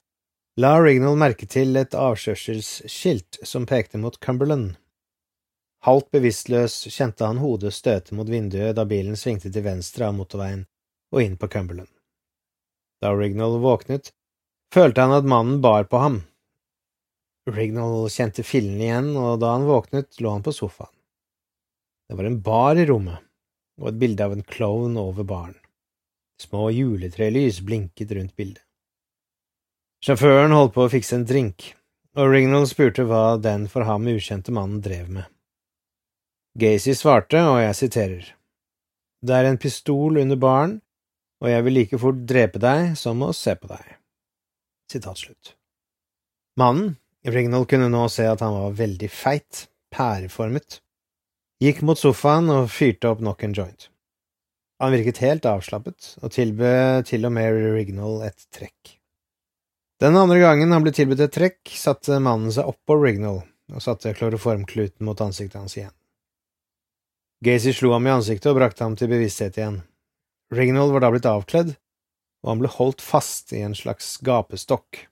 la 0.62 0.77
Rignall 0.79 1.18
merke 1.18 1.49
til 1.51 1.75
et 1.81 1.97
avkjørselsskilt 1.99 3.40
som 3.42 3.66
pekte 3.66 3.99
mot 3.99 4.20
Cumberland. 4.23 4.77
Halvt 5.83 6.12
bevisstløs 6.14 6.77
kjente 6.94 7.27
han 7.27 7.42
hodet 7.42 7.75
støte 7.75 8.14
mot 8.14 8.31
vinduet 8.31 8.79
da 8.79 8.87
bilen 8.87 9.18
svingte 9.18 9.51
til 9.51 9.66
venstre 9.66 10.07
av 10.07 10.14
motorveien 10.14 10.62
og 11.11 11.25
inn 11.25 11.35
på 11.35 11.51
Cumberland. 11.51 11.90
Da 13.03 13.11
Rignall 13.18 13.59
våknet, 13.66 14.12
følte 14.70 15.03
han 15.03 15.18
at 15.18 15.27
mannen 15.27 15.59
bar 15.61 15.90
på 15.90 15.99
ham, 15.99 16.23
Rignall 17.50 18.09
kjente 18.09 18.42
fillen 18.46 18.80
igjen, 18.80 19.11
og 19.20 19.40
da 19.42 19.52
han 19.52 19.66
våknet, 19.68 20.16
lå 20.20 20.33
han 20.33 20.44
på 20.44 20.52
sofaen. 20.54 20.92
Det 22.09 22.16
var 22.16 22.28
en 22.28 22.40
bar 22.44 22.78
i 22.80 22.87
rommet, 22.88 23.20
og 23.80 23.90
et 23.90 24.00
bilde 24.00 24.24
av 24.24 24.33
en 24.33 24.44
klovn 24.44 24.96
over 25.00 25.26
baren. 25.28 25.59
Små 26.40 26.70
juletrelys 26.72 27.61
blinket 27.64 28.12
rundt 28.16 28.37
bildet. 28.37 28.62
Sjåføren 30.04 30.52
holdt 30.52 30.74
på 30.74 30.85
å 30.85 30.92
fikse 30.92 31.16
en 31.16 31.24
drink, 31.28 31.70
og 32.16 32.33
Rignall 32.33 32.66
spurte 32.68 33.07
hva 33.09 33.37
den 33.40 33.68
for 33.72 33.88
ham 33.88 34.09
ukjente 34.11 34.52
mannen 34.52 34.83
drev 34.85 35.09
med. 35.09 35.28
Gacy 36.61 36.92
svarte, 36.94 37.40
og 37.40 37.61
jeg 37.62 37.76
siterer, 37.78 38.24
Det 39.24 39.35
er 39.35 39.44
en 39.48 39.59
pistol 39.59 40.18
under 40.20 40.37
baren, 40.37 40.80
og 41.40 41.48
jeg 41.48 41.64
vil 41.64 41.74
like 41.74 41.98
fort 41.98 42.20
drepe 42.28 42.61
deg 42.61 42.96
som 42.96 43.22
å 43.24 43.33
se 43.33 43.54
på 43.57 43.68
deg. 43.68 43.96
Sitat 44.92 45.18
slutt. 45.18 45.54
Mannen, 46.61 46.96
Rignall 47.24 47.64
kunne 47.66 47.88
nå 47.88 48.04
se 48.12 48.26
at 48.28 48.42
han 48.44 48.52
var 48.52 48.74
veldig 48.76 49.08
feit, 49.08 49.66
pæreformet, 49.94 50.80
gikk 51.62 51.80
mot 51.87 51.98
sofaen 51.98 52.50
og 52.52 52.68
fyrte 52.72 53.08
opp 53.08 53.22
nok 53.24 53.46
en 53.46 53.54
joint. 53.56 53.88
Han 54.82 54.92
virket 54.92 55.22
helt 55.22 55.46
avslappet, 55.48 56.16
og 56.20 56.34
tilbød 56.34 57.06
til 57.08 57.24
og 57.24 57.32
med 57.32 57.56
Rignall 57.76 58.20
et 58.26 58.44
trekk. 58.52 58.98
Den 60.02 60.18
andre 60.18 60.40
gangen 60.42 60.74
han 60.74 60.84
ble 60.84 60.92
tilbudt 60.92 61.22
et 61.24 61.32
trekk, 61.32 61.60
satte 61.70 62.18
mannen 62.20 62.52
seg 62.52 62.68
oppå 62.68 62.98
Rignall 63.00 63.40
og 63.72 63.80
satte 63.80 64.12
kloroformkluten 64.12 65.06
mot 65.06 65.20
ansiktet 65.24 65.56
hans 65.62 65.78
igjen. 65.78 65.94
Gacy 67.44 67.72
slo 67.76 67.94
ham 67.94 68.04
i 68.08 68.12
ansiktet 68.12 68.50
og 68.50 68.58
brakte 68.58 68.84
ham 68.84 68.98
til 68.98 69.08
bevissthet 69.08 69.56
igjen. 69.56 69.80
Rignall 70.52 70.92
var 70.92 71.06
da 71.06 71.10
blitt 71.14 71.28
avkledd, 71.28 71.72
og 72.44 72.52
han 72.52 72.60
ble 72.60 72.70
holdt 72.76 73.00
fast 73.04 73.54
i 73.56 73.62
en 73.64 73.76
slags 73.76 74.18
gapestokk. 74.24 75.06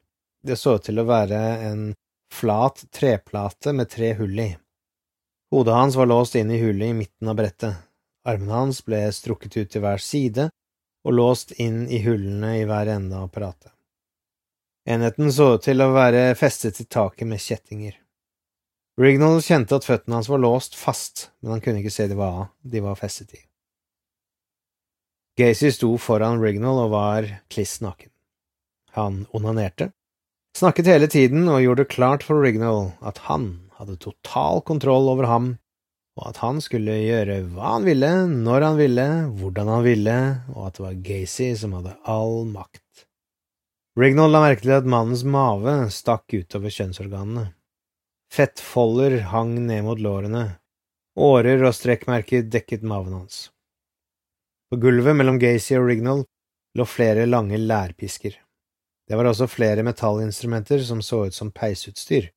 Det 0.44 0.59
så 0.61 0.77
ut 0.77 0.85
til 0.85 1.01
å 1.01 1.09
være 1.09 1.40
en 1.70 1.92
flat 2.33 2.85
treplate 2.90 3.73
med 3.77 3.90
tre 3.92 4.14
hull 4.18 4.40
i. 4.40 4.51
Hodet 5.53 5.75
hans 5.75 5.97
var 5.97 6.09
låst 6.09 6.35
inn 6.40 6.51
i 6.51 6.61
hullet 6.62 6.90
i 6.90 6.97
midten 6.97 7.29
av 7.29 7.37
brettet, 7.37 7.77
armene 8.25 8.64
hans 8.64 8.81
ble 8.87 9.05
strukket 9.12 9.57
ut 9.57 9.71
til 9.75 9.85
hver 9.85 10.01
side 10.01 10.49
og 11.05 11.16
låst 11.18 11.53
inn 11.61 11.85
i 11.90 12.01
hullene 12.05 12.55
i 12.61 12.64
hver 12.68 12.88
ende 12.95 13.18
av 13.18 13.29
apparatet. 13.29 13.73
Enheten 14.88 15.31
så 15.33 15.53
ut 15.57 15.66
til 15.66 15.83
å 15.83 15.92
være 15.95 16.33
festet 16.38 16.79
til 16.79 16.88
taket 16.90 17.29
med 17.29 17.42
kjettinger. 17.42 17.95
Rignall 19.01 19.38
kjente 19.45 19.77
at 19.79 19.87
føttene 19.87 20.18
hans 20.18 20.29
var 20.29 20.42
låst 20.42 20.75
fast, 20.77 21.31
men 21.40 21.55
han 21.55 21.62
kunne 21.64 21.81
ikke 21.81 21.95
se 21.95 22.09
hva 22.12 22.49
de 22.62 22.83
var 22.85 22.99
festet 22.99 23.33
i. 23.37 23.40
Gacy 25.38 25.71
sto 25.73 25.95
foran 25.97 26.42
Rignall 26.42 26.83
og 26.83 26.90
var 26.92 27.29
kliss 27.53 27.79
naken. 27.81 28.11
Han 28.99 29.23
onanerte, 29.33 29.92
snakket 30.57 30.91
hele 30.91 31.09
tiden 31.11 31.49
og 31.49 31.62
gjorde 31.65 31.85
det 31.85 31.95
klart 31.95 32.25
for 32.27 32.43
Rignall 32.43 32.93
at 33.01 33.25
han 33.29 33.69
hadde 33.79 33.99
total 34.03 34.62
kontroll 34.69 35.09
over 35.11 35.29
ham, 35.29 35.49
og 36.21 36.29
at 36.29 36.43
han 36.43 36.61
skulle 36.61 36.99
gjøre 37.01 37.41
hva 37.55 37.77
han 37.79 37.88
ville, 37.88 38.11
når 38.29 38.67
han 38.67 38.77
ville, 38.79 39.07
hvordan 39.41 39.71
han 39.73 39.87
ville, 39.87 40.19
og 40.53 40.67
at 40.69 40.77
det 40.77 40.85
var 40.85 41.01
Gacy 41.09 41.49
som 41.59 41.75
hadde 41.79 41.97
all 42.05 42.45
makt. 42.53 43.07
Rignall 43.99 44.33
la 44.33 44.41
merke 44.45 44.65
til 44.65 44.77
at 44.77 44.88
mannens 44.88 45.25
mave 45.25 45.75
stakk 45.93 46.33
utover 46.33 46.73
kjønnsorganene. 46.73 47.51
Fettfolder 48.33 49.19
hang 49.33 49.59
ned 49.67 49.83
mot 49.85 50.01
lårene, 50.01 50.45
årer 51.21 51.65
og 51.69 51.75
strekkmerker 51.77 52.47
dekket 52.49 52.87
maven 52.88 53.19
hans. 53.19 53.51
På 54.73 54.79
gulvet 54.81 55.17
mellom 55.19 55.37
Gacy 55.41 55.77
og 55.77 55.91
Rignall 55.91 56.25
lå 56.79 56.87
flere 56.88 57.27
lange 57.29 57.61
lærpisker. 57.61 58.38
Det 59.09 59.19
var 59.19 59.29
også 59.29 59.49
flere 59.51 59.85
metallinstrumenter 59.87 60.83
som 60.87 61.03
så 61.03 61.27
ut 61.27 61.35
som 61.35 61.51
peisutstyr, 61.51 62.31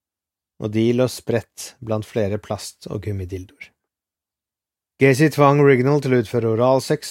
og 0.59 0.71
de 0.73 0.85
lå 0.95 1.07
spredt 1.11 1.75
blant 1.79 2.07
flere 2.07 2.39
plast- 2.41 2.89
og 2.89 3.03
gummidildoer. 3.05 3.71
Gacy 5.01 5.27
tvang 5.35 5.59
Rignall 5.59 5.99
til 6.01 6.15
å 6.15 6.21
utføre 6.23 6.53
oralsex, 6.55 7.09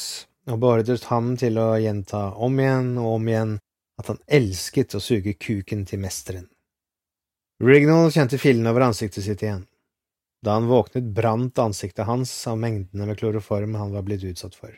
og 0.48 0.60
beordret 0.60 1.04
ham 1.08 1.34
til 1.40 1.58
å 1.60 1.74
gjenta 1.80 2.30
om 2.40 2.58
igjen 2.60 2.94
og 3.00 3.18
om 3.18 3.28
igjen 3.28 3.54
at 4.00 4.10
han 4.10 4.20
elsket 4.38 4.96
å 4.96 5.02
suge 5.02 5.36
kuken 5.40 5.84
til 5.88 6.02
mesteren. 6.02 6.48
Rignall 7.62 8.10
kjente 8.12 8.40
fillene 8.40 8.72
over 8.72 8.88
ansiktet 8.88 9.24
sitt 9.24 9.44
igjen. 9.44 9.66
Da 10.44 10.58
han 10.58 10.68
våknet, 10.68 11.06
brant 11.16 11.60
ansiktet 11.62 12.04
hans 12.08 12.32
av 12.50 12.58
mengdene 12.60 13.06
med 13.08 13.20
kloroform 13.20 13.78
han 13.80 13.94
var 13.94 14.04
blitt 14.04 14.26
utsatt 14.28 14.56
for. 14.58 14.74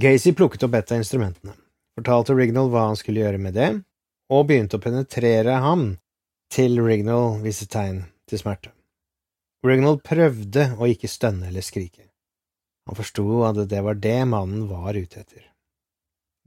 Gacy 0.00 0.32
plukket 0.36 0.64
opp 0.64 0.76
et 0.78 0.92
av 0.94 1.02
instrumentene, 1.02 1.56
fortalte 2.00 2.34
Rignall 2.34 2.70
hva 2.72 2.88
han 2.88 2.98
skulle 2.98 3.22
gjøre 3.22 3.40
med 3.42 3.56
det, 3.58 3.70
og 4.32 4.46
begynte 4.48 4.78
å 4.78 4.82
penetrere 4.82 5.60
ham 5.60 5.94
til 6.52 6.80
Rignall 6.82 7.40
viste 7.44 7.68
tegn 7.70 8.04
til 8.30 8.40
smerte. 8.40 8.72
Rignall 9.66 10.00
prøvde 10.00 10.70
å 10.80 10.88
ikke 10.88 11.10
stønne 11.10 11.50
eller 11.50 11.64
skrike. 11.64 12.06
Han 12.88 12.96
forsto 12.96 13.42
at 13.46 13.60
det 13.68 13.82
var 13.84 13.98
det 14.00 14.18
mannen 14.30 14.64
var 14.70 14.96
ute 14.96 15.20
etter. 15.20 15.44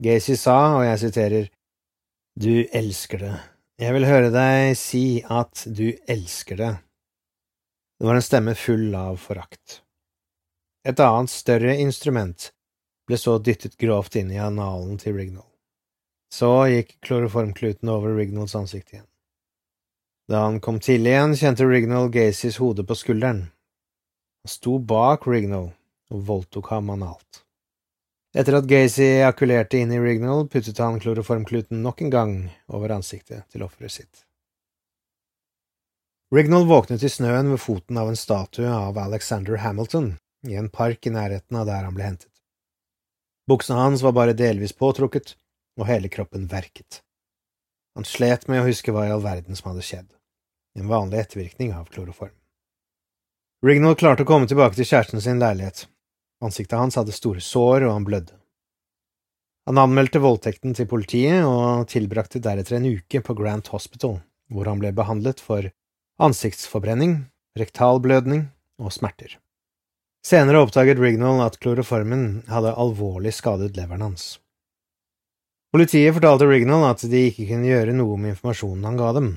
Gacy 0.02 0.34
sa, 0.36 0.80
og 0.80 0.84
jeg 0.88 1.02
siterer, 1.04 1.50
Du 2.34 2.66
elsker 2.74 3.20
det. 3.22 3.34
Jeg 3.78 3.94
vil 3.94 4.06
høre 4.08 4.30
deg 4.34 4.72
si 4.74 5.22
at 5.22 5.62
du 5.70 5.94
elsker 6.10 6.58
det. 6.58 6.72
Det 7.98 8.08
var 8.08 8.18
en 8.18 8.26
stemme 8.26 8.56
full 8.58 8.90
av 8.98 9.20
forakt. 9.22 9.84
Et 10.82 10.98
annet, 10.98 11.30
større 11.30 11.76
instrument 11.78 12.50
ble 13.08 13.18
så 13.20 13.38
dyttet 13.38 13.76
grovt 13.80 14.16
inn 14.16 14.32
i 14.32 14.40
analen 14.40 14.98
til 15.00 15.16
Rignall. 15.18 15.48
Så 16.32 16.50
gikk 16.72 16.96
kloroformkluten 17.04 17.90
over 17.92 18.16
Rignalls 18.16 18.56
ansikt 18.58 18.94
igjen. 18.94 19.06
Da 20.28 20.46
han 20.46 20.60
kom 20.64 20.80
til 20.80 21.06
igjen, 21.06 21.36
kjente 21.36 21.66
Rignall 21.68 22.08
Gacys 22.10 22.56
hode 22.62 22.86
på 22.88 22.96
skulderen. 22.96 23.46
Han 24.44 24.50
sto 24.50 24.78
bak 24.80 25.28
Rignall 25.28 25.70
og 26.10 26.26
voldtok 26.28 26.72
ham 26.72 26.90
analt. 26.96 27.44
Etter 28.34 28.56
at 28.58 28.66
Gacy 28.66 29.04
ejakulerte 29.20 29.78
inn 29.78 29.92
i 29.94 30.00
Rignall, 30.02 30.48
puttet 30.50 30.80
han 30.82 30.98
kloroformkluten 30.98 31.84
nok 31.84 32.02
en 32.02 32.10
gang 32.10 32.32
over 32.66 32.96
ansiktet 32.96 33.46
til 33.52 33.62
offeret 33.62 33.94
sitt. 33.94 34.24
Rignall 36.34 36.66
våknet 36.66 37.04
i 37.06 37.12
snøen 37.12 37.52
ved 37.52 37.62
foten 37.62 38.00
av 38.00 38.10
en 38.10 38.18
statue 38.18 38.66
av 38.66 38.98
Alexander 38.98 39.60
Hamilton 39.62 40.16
i 40.50 40.58
en 40.58 40.66
park 40.68 41.06
i 41.06 41.12
nærheten 41.14 41.60
av 41.60 41.68
der 41.70 41.86
han 41.86 41.94
ble 41.94 42.08
hentet. 42.08 42.33
Buksene 43.48 43.80
hans 43.80 44.02
var 44.02 44.14
bare 44.16 44.36
delvis 44.36 44.72
påtrukket, 44.72 45.34
og 45.80 45.88
hele 45.88 46.08
kroppen 46.08 46.46
verket. 46.48 47.02
Han 47.94 48.06
slet 48.08 48.48
med 48.48 48.62
å 48.62 48.68
huske 48.68 48.92
hva 48.94 49.06
i 49.06 49.12
all 49.14 49.22
verden 49.24 49.58
som 49.58 49.70
hadde 49.70 49.84
skjedd, 49.86 50.08
en 50.78 50.88
vanlig 50.90 51.20
ettervirkning 51.20 51.74
av 51.76 51.90
kloroform. 51.92 52.34
Rignall 53.64 53.96
klarte 53.96 54.24
å 54.24 54.28
komme 54.28 54.48
tilbake 54.50 54.76
til 54.76 54.88
kjæresten 54.88 55.22
sin 55.24 55.40
leilighet. 55.40 55.86
Ansiktet 56.44 56.76
hans 56.78 56.98
hadde 56.98 57.14
store 57.16 57.40
sår, 57.40 57.86
og 57.86 57.94
han 57.94 58.08
blødde. 58.08 58.34
Han 59.64 59.80
anmeldte 59.80 60.20
voldtekten 60.20 60.74
til 60.76 60.88
politiet 60.90 61.46
og 61.48 61.86
tilbrakte 61.88 62.42
deretter 62.44 62.76
en 62.76 62.90
uke 62.90 63.22
på 63.24 63.36
Grant 63.38 63.70
Hospital, 63.72 64.18
hvor 64.52 64.68
han 64.68 64.82
ble 64.82 64.90
behandlet 64.92 65.40
for 65.40 65.70
ansiktsforbrenning, 66.20 67.22
rektalblødning 67.56 68.44
og 68.82 68.92
smerter. 68.92 69.38
Senere 70.24 70.62
oppdaget 70.64 70.98
Rignall 70.98 71.42
at 71.44 71.58
kloroformen 71.60 72.46
hadde 72.48 72.70
alvorlig 72.80 73.34
skadet 73.36 73.74
leveren 73.76 74.06
hans. 74.06 74.38
Politiet 75.74 76.14
fortalte 76.16 76.46
Rignall 76.48 76.86
at 76.88 77.04
de 77.12 77.26
ikke 77.28 77.44
kunne 77.50 77.68
gjøre 77.68 77.92
noe 77.92 78.16
med 78.16 78.32
informasjonen 78.32 78.86
han 78.88 78.96
ga 78.96 79.10
dem. 79.18 79.28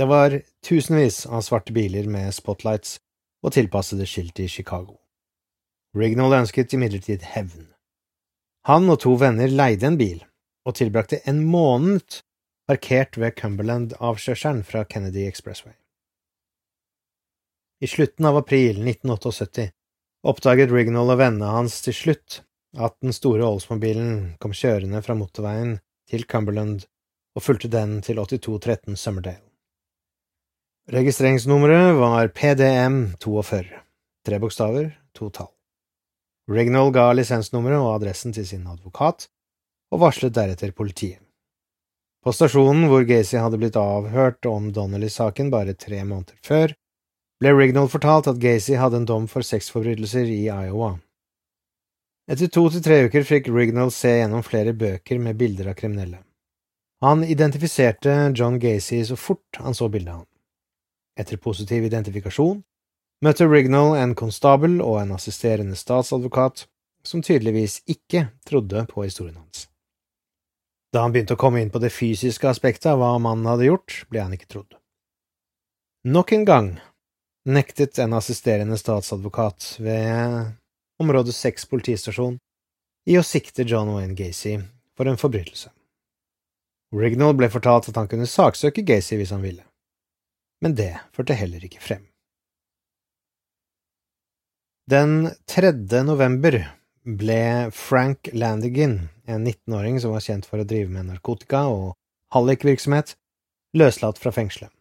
Det 0.00 0.06
var 0.08 0.38
tusenvis 0.64 1.26
av 1.26 1.44
svarte 1.44 1.76
biler 1.76 2.08
med 2.08 2.32
spotlights 2.32 2.96
og 3.44 3.52
tilpassede 3.58 4.08
skilt 4.08 4.40
i 4.40 4.48
Chicago. 4.48 4.96
Rignall 5.98 6.38
ønsket 6.40 6.72
imidlertid 6.72 7.28
hevn. 7.34 7.68
Han 8.64 8.88
og 8.88 9.02
to 9.04 9.12
venner 9.20 9.52
leide 9.52 9.90
en 9.90 10.00
bil 10.00 10.22
og 10.64 10.78
tilbrakte 10.80 11.20
en 11.28 11.44
måned 11.44 12.22
parkert 12.68 13.20
ved 13.20 13.36
Cumberland-avkjørselen 13.36 14.64
fra 14.64 14.86
Kennedy 14.88 15.28
Expressway. 15.28 15.76
I 17.84 17.86
slutten 17.86 18.24
av 18.24 18.40
april 18.40 18.80
1978 18.80 19.74
oppdaget 20.26 20.72
Rignall 20.74 21.12
og 21.14 21.20
vennene 21.20 21.50
hans 21.52 21.80
til 21.84 21.96
slutt 21.96 22.40
at 22.78 22.94
den 23.02 23.14
store 23.16 23.46
Oldsmobilen 23.46 24.38
kom 24.42 24.54
kjørende 24.56 25.02
fra 25.04 25.16
motorveien 25.18 25.78
til 26.10 26.24
Cumberland 26.28 26.86
og 27.36 27.44
fulgte 27.44 27.70
den 27.72 28.00
til 28.04 28.18
8213 28.18 28.96
Summerdale. 28.96 29.44
Registreringsnummeret 30.88 31.98
var 31.98 32.30
PDM 32.32 33.12
42, 33.20 33.66
tre 34.24 34.38
bokstaver, 34.40 34.90
to 35.12 35.28
tall. 35.28 35.52
Rignall 36.48 36.88
ga 36.96 37.10
lisensnummeret 37.12 37.82
og 37.82 37.98
adressen 37.98 38.32
til 38.32 38.46
sin 38.48 38.64
advokat, 38.66 39.26
og 39.92 40.00
varslet 40.00 40.32
deretter 40.32 40.72
politiet. 40.72 41.20
På 42.24 42.32
stasjonen 42.32 42.88
hvor 42.88 43.04
Gacy 43.08 43.36
hadde 43.36 43.60
blitt 43.60 43.76
avhørt 43.78 44.48
om 44.48 44.72
Donnelly-saken 44.74 45.52
bare 45.52 45.76
tre 45.76 46.00
måneder 46.04 46.40
før, 46.44 46.72
ble 47.38 47.52
Rignall 47.54 47.88
fortalt 47.90 48.26
at 48.30 48.40
Gacy 48.42 48.74
hadde 48.78 48.98
en 48.98 49.06
dom 49.06 49.26
for 49.30 49.46
sexforbrytelser 49.46 50.26
i 50.26 50.40
Iowa. 50.50 50.96
Etter 52.28 52.50
to 52.52 52.64
til 52.72 52.82
tre 52.84 53.04
uker 53.06 53.24
fikk 53.24 53.46
Rignall 53.54 53.92
se 53.94 54.10
gjennom 54.18 54.42
flere 54.44 54.74
bøker 54.76 55.20
med 55.22 55.38
bilder 55.38 55.70
av 55.70 55.78
kriminelle. 55.78 56.18
Han 57.00 57.22
identifiserte 57.24 58.32
John 58.34 58.58
Gacy 58.58 59.04
så 59.06 59.16
fort 59.16 59.60
han 59.62 59.74
så 59.74 59.88
bildet 59.88 60.12
av 60.12 60.18
ham. 60.24 60.26
Etter 61.18 61.38
positiv 61.38 61.86
identifikasjon 61.86 62.58
møtte 63.24 63.46
Rignall 63.46 63.94
en 63.98 64.16
konstabel 64.18 64.80
og 64.82 64.98
en 65.00 65.14
assisterende 65.14 65.78
statsadvokat 65.78 66.66
som 67.06 67.22
tydeligvis 67.22 67.80
ikke 67.86 68.28
trodde 68.46 68.84
på 68.90 69.06
historien 69.06 69.38
hans. 69.38 69.68
Da 70.92 71.04
han 71.04 71.14
begynte 71.14 71.36
å 71.38 71.40
komme 71.40 71.62
inn 71.62 71.70
på 71.70 71.80
det 71.82 71.94
fysiske 71.94 72.50
aspektet 72.50 72.90
av 72.90 72.98
hva 73.00 73.14
mannen 73.22 73.46
hadde 73.46 73.70
gjort, 73.70 74.02
ble 74.10 74.24
han 74.24 74.34
ikke 74.34 74.50
trodd. 74.50 74.78
Nok 76.08 76.32
en 76.34 76.46
gang 76.48 76.70
nektet 77.46 77.98
en 77.98 78.12
assisterende 78.18 78.78
statsadvokat 78.78 79.76
ved 79.78 80.52
område 80.98 81.32
6 81.32 81.68
politistasjon 81.70 82.38
i 83.08 83.18
å 83.18 83.24
sikte 83.24 83.66
John 83.68 83.92
Wayne 83.94 84.16
Gacy 84.18 84.58
for 84.96 85.08
en 85.08 85.20
forbrytelse. 85.20 85.70
Rignall 86.96 87.36
ble 87.36 87.50
fortalt 87.52 87.90
at 87.90 87.98
han 88.00 88.08
kunne 88.08 88.28
saksøke 88.28 88.84
Gacy 88.86 89.18
hvis 89.20 89.32
han 89.34 89.44
ville, 89.44 89.64
men 90.64 90.74
det 90.76 90.94
førte 91.16 91.36
heller 91.36 91.64
ikke 91.64 91.82
frem. 91.84 92.06
Den 94.88 95.34
3. 95.52 95.74
november 96.08 96.56
ble 97.04 97.68
Frank 97.76 98.30
Landigan, 98.32 99.10
en 99.28 99.44
19-åring 99.44 100.00
som 100.00 100.14
var 100.16 100.24
kjent 100.24 100.48
for 100.48 100.60
å 100.60 100.68
drive 100.68 100.88
med 100.92 101.10
narkotika 101.10 101.66
og 101.68 101.92
hallikvirksomhet, 102.32 103.12
løslatt 103.76 104.20
fra 104.20 104.32
fengselet. 104.32 104.72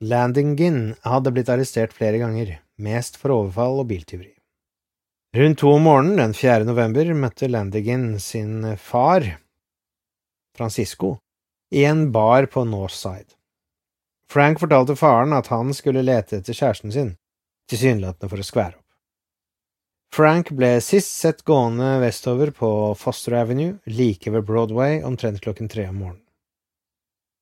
Landingin 0.00 0.94
hadde 1.08 1.30
blitt 1.32 1.48
arrestert 1.48 1.94
flere 1.96 2.18
ganger, 2.20 2.58
mest 2.76 3.16
for 3.16 3.32
overfall 3.32 3.80
og 3.80 3.86
biltyveri. 3.88 4.34
Rundt 5.36 5.58
to 5.62 5.70
om 5.72 5.86
morgenen 5.88 6.20
den 6.20 6.34
4. 6.36 6.66
november 6.68 7.08
møtte 7.16 7.48
Landingen 7.48 8.18
sin 8.20 8.76
far, 8.76 9.24
Francisco, 10.56 11.16
i 11.72 11.84
en 11.88 12.10
bar 12.12 12.46
på 12.52 12.64
Northside. 12.68 13.32
Frank 14.28 14.60
fortalte 14.60 14.96
faren 14.96 15.32
at 15.32 15.48
han 15.48 15.72
skulle 15.74 16.04
lete 16.04 16.42
etter 16.42 16.56
kjæresten 16.56 16.92
sin, 16.92 17.14
tilsynelatende 17.70 18.28
for 18.28 18.42
å 18.42 18.46
skvære 18.46 18.76
opp. 18.76 18.84
Frank 20.12 20.52
ble 20.56 20.74
sist 20.84 21.16
sett 21.16 21.44
gående 21.44 21.96
vestover 22.04 22.52
på 22.52 22.68
Foster 23.00 23.40
Avenue, 23.40 23.78
like 23.88 24.28
ved 24.30 24.44
Broadway, 24.44 25.00
omtrent 25.04 25.40
klokken 25.44 25.72
tre 25.72 25.88
om 25.88 26.00
morgenen. 26.04 26.25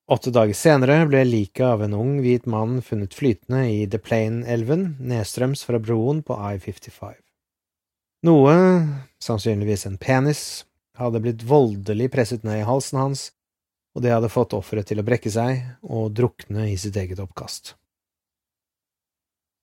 Åtte 0.04 0.28
dager 0.30 0.52
senere 0.52 0.98
ble 1.08 1.22
liket 1.24 1.64
av 1.64 1.82
en 1.86 1.94
ung, 1.96 2.18
hvit 2.20 2.44
mann 2.50 2.82
funnet 2.84 3.14
flytende 3.16 3.62
i 3.72 3.86
The 3.88 3.96
Plain-elven 4.04 4.98
nedstrøms 5.00 5.62
fra 5.64 5.80
broen 5.80 6.20
på 6.20 6.36
I-55. 6.36 7.14
Noe, 8.28 8.56
sannsynligvis 9.20 9.86
en 9.88 9.96
penis, 10.00 10.42
hadde 11.00 11.22
blitt 11.24 11.46
voldelig 11.48 12.10
presset 12.12 12.44
ned 12.44 12.60
i 12.60 12.66
halsen 12.68 13.00
hans, 13.00 13.24
og 13.96 14.04
det 14.04 14.12
hadde 14.12 14.32
fått 14.32 14.52
offeret 14.56 14.90
til 14.90 15.00
å 15.00 15.06
brekke 15.06 15.32
seg 15.32 15.62
og 15.82 16.12
drukne 16.12 16.68
i 16.68 16.76
sitt 16.80 16.98
eget 17.00 17.22
oppkast. 17.24 17.72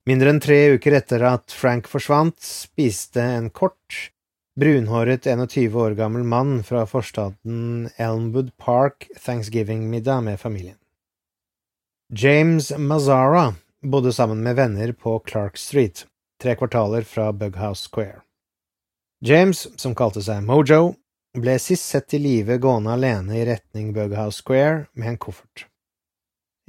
Mindre 0.09 0.33
enn 0.33 0.41
tre 0.41 0.59
uker 0.73 0.97
etter 0.97 1.21
at 1.29 1.53
Frank 1.53 1.85
forsvant, 1.85 2.39
spiste 2.41 3.21
en 3.21 3.51
kort, 3.53 4.09
brunhåret 4.61 5.23
21 5.23 5.75
år 5.75 5.91
gammel 5.91 6.23
mann 6.23 6.63
fra 6.63 6.85
forstaden 6.85 7.89
Elmwood 7.97 8.57
Park 8.57 9.07
thanksgiving-middag 9.19 10.21
med 10.21 10.39
familien. 10.39 10.77
James 12.13 12.77
Mazara 12.77 13.55
bodde 13.81 14.13
sammen 14.13 14.43
med 14.43 14.55
venner 14.55 14.91
på 14.91 15.19
Clark 15.19 15.57
Street, 15.57 16.05
tre 16.43 16.55
kvartaler 16.55 17.01
fra 17.01 17.31
Bughouse 17.33 17.89
Square. 17.89 18.21
James, 19.25 19.79
som 19.81 19.95
kalte 19.95 20.21
seg 20.21 20.45
Mojo, 20.45 20.93
ble 21.33 21.57
sist 21.59 21.89
sett 21.89 22.13
i 22.13 22.21
live 22.21 22.59
gående 22.61 22.93
alene 22.93 23.39
i 23.39 23.47
retning 23.49 23.89
Bughouse 23.97 24.43
Square 24.43 24.85
med 24.93 25.15
en 25.15 25.17
koffert. 25.17 25.65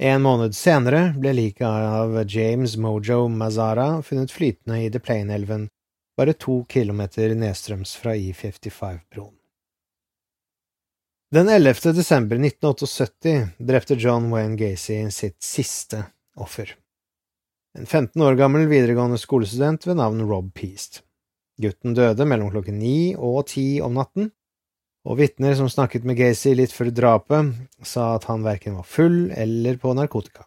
En 0.01 0.25
måned 0.25 0.57
senere 0.57 1.11
ble 1.13 1.35
liket 1.37 1.69
av 1.69 2.17
James 2.25 2.73
Mojo 2.73 3.27
Mazara 3.29 4.01
funnet 4.01 4.33
flytende 4.33 4.81
i 4.81 4.89
DePlaine-elven, 4.89 5.69
bare 6.17 6.33
to 6.33 6.63
kilometer 6.69 7.33
nedstrøms 7.35 7.95
fra 7.97 8.15
I-55-broen. 8.15 9.33
Den 11.33 11.49
11. 11.49 11.93
desember 11.97 12.37
1978 12.37 13.47
drepte 13.57 13.95
John 13.97 14.29
Wayne 14.33 14.57
Gacy 14.57 14.99
sitt 15.09 15.39
siste 15.41 16.03
offer. 16.37 16.75
En 17.73 17.87
15 17.89 18.21
år 18.21 18.37
gammel 18.37 18.67
videregående 18.69 19.17
skolestudent 19.17 19.87
ved 19.87 19.97
navn 19.97 20.21
Rob 20.29 20.51
Peast. 20.53 21.01
Gutten 21.57 21.95
døde 21.97 22.25
mellom 22.29 22.51
klokken 22.53 22.77
ni 22.77 23.15
og 23.17 23.47
ti 23.49 23.81
om 23.81 23.97
natten, 23.97 24.29
og 25.09 25.17
vitner 25.19 25.57
som 25.57 25.69
snakket 25.69 26.05
med 26.05 26.19
Gacy 26.21 26.53
litt 26.53 26.73
før 26.73 26.91
drapet, 26.93 27.49
sa 27.81 28.13
at 28.15 28.29
han 28.29 28.45
verken 28.45 28.77
var 28.77 28.85
full 28.87 29.31
eller 29.33 29.81
på 29.81 29.95
narkotika. 29.97 30.45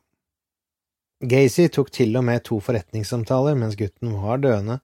Gacy 1.19 1.67
tok 1.73 1.91
til 1.91 2.15
og 2.15 2.25
med 2.29 2.45
to 2.47 2.61
forretningssamtaler 2.63 3.59
mens 3.59 3.75
gutten 3.75 4.15
var 4.23 4.39
døende, 4.39 4.79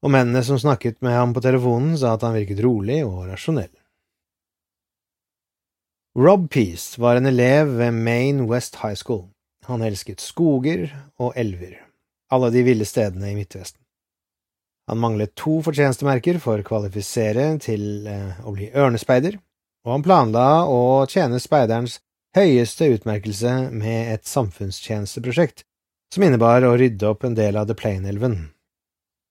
og 0.00 0.12
mennene 0.14 0.42
som 0.46 0.58
snakket 0.60 1.00
med 1.04 1.16
ham 1.16 1.34
på 1.36 1.42
telefonen, 1.44 1.96
sa 1.98 2.14
at 2.16 2.24
han 2.24 2.36
virket 2.36 2.62
rolig 2.64 3.02
og 3.04 3.26
rasjonell. 3.28 3.72
Rob 6.18 6.48
Peace 6.50 6.98
var 7.00 7.16
en 7.16 7.28
elev 7.30 7.76
ved 7.78 7.94
Maine 7.94 8.48
West 8.50 8.80
High 8.82 8.98
School. 8.98 9.28
Han 9.68 9.84
elsket 9.86 10.22
skoger 10.24 10.88
og 11.20 11.36
elver, 11.38 11.76
alle 12.32 12.50
de 12.50 12.64
ville 12.66 12.88
stedene 12.88 13.30
i 13.30 13.36
Midtvesten. 13.36 13.78
Han 14.90 14.98
manglet 14.98 15.36
to 15.38 15.60
fortjenestemerker 15.62 16.40
for 16.42 16.58
å 16.58 16.66
kvalifisere 16.66 17.52
til 17.62 18.08
eh, 18.10 18.40
å 18.42 18.50
bli 18.56 18.72
ørnespeider, 18.74 19.36
og 19.86 19.92
han 19.94 20.04
planla 20.04 20.46
å 20.66 21.06
tjene 21.06 21.38
speiderens 21.38 22.00
høyeste 22.34 22.88
utmerkelse 22.96 23.52
med 23.70 24.14
et 24.16 24.26
samfunnstjenesteprosjekt 24.26 25.62
som 26.10 26.26
innebar 26.26 26.66
å 26.66 26.74
rydde 26.78 27.06
opp 27.06 27.22
en 27.26 27.38
del 27.38 27.58
av 27.60 27.68
The 27.70 27.76
Plain-elven. 27.78 28.50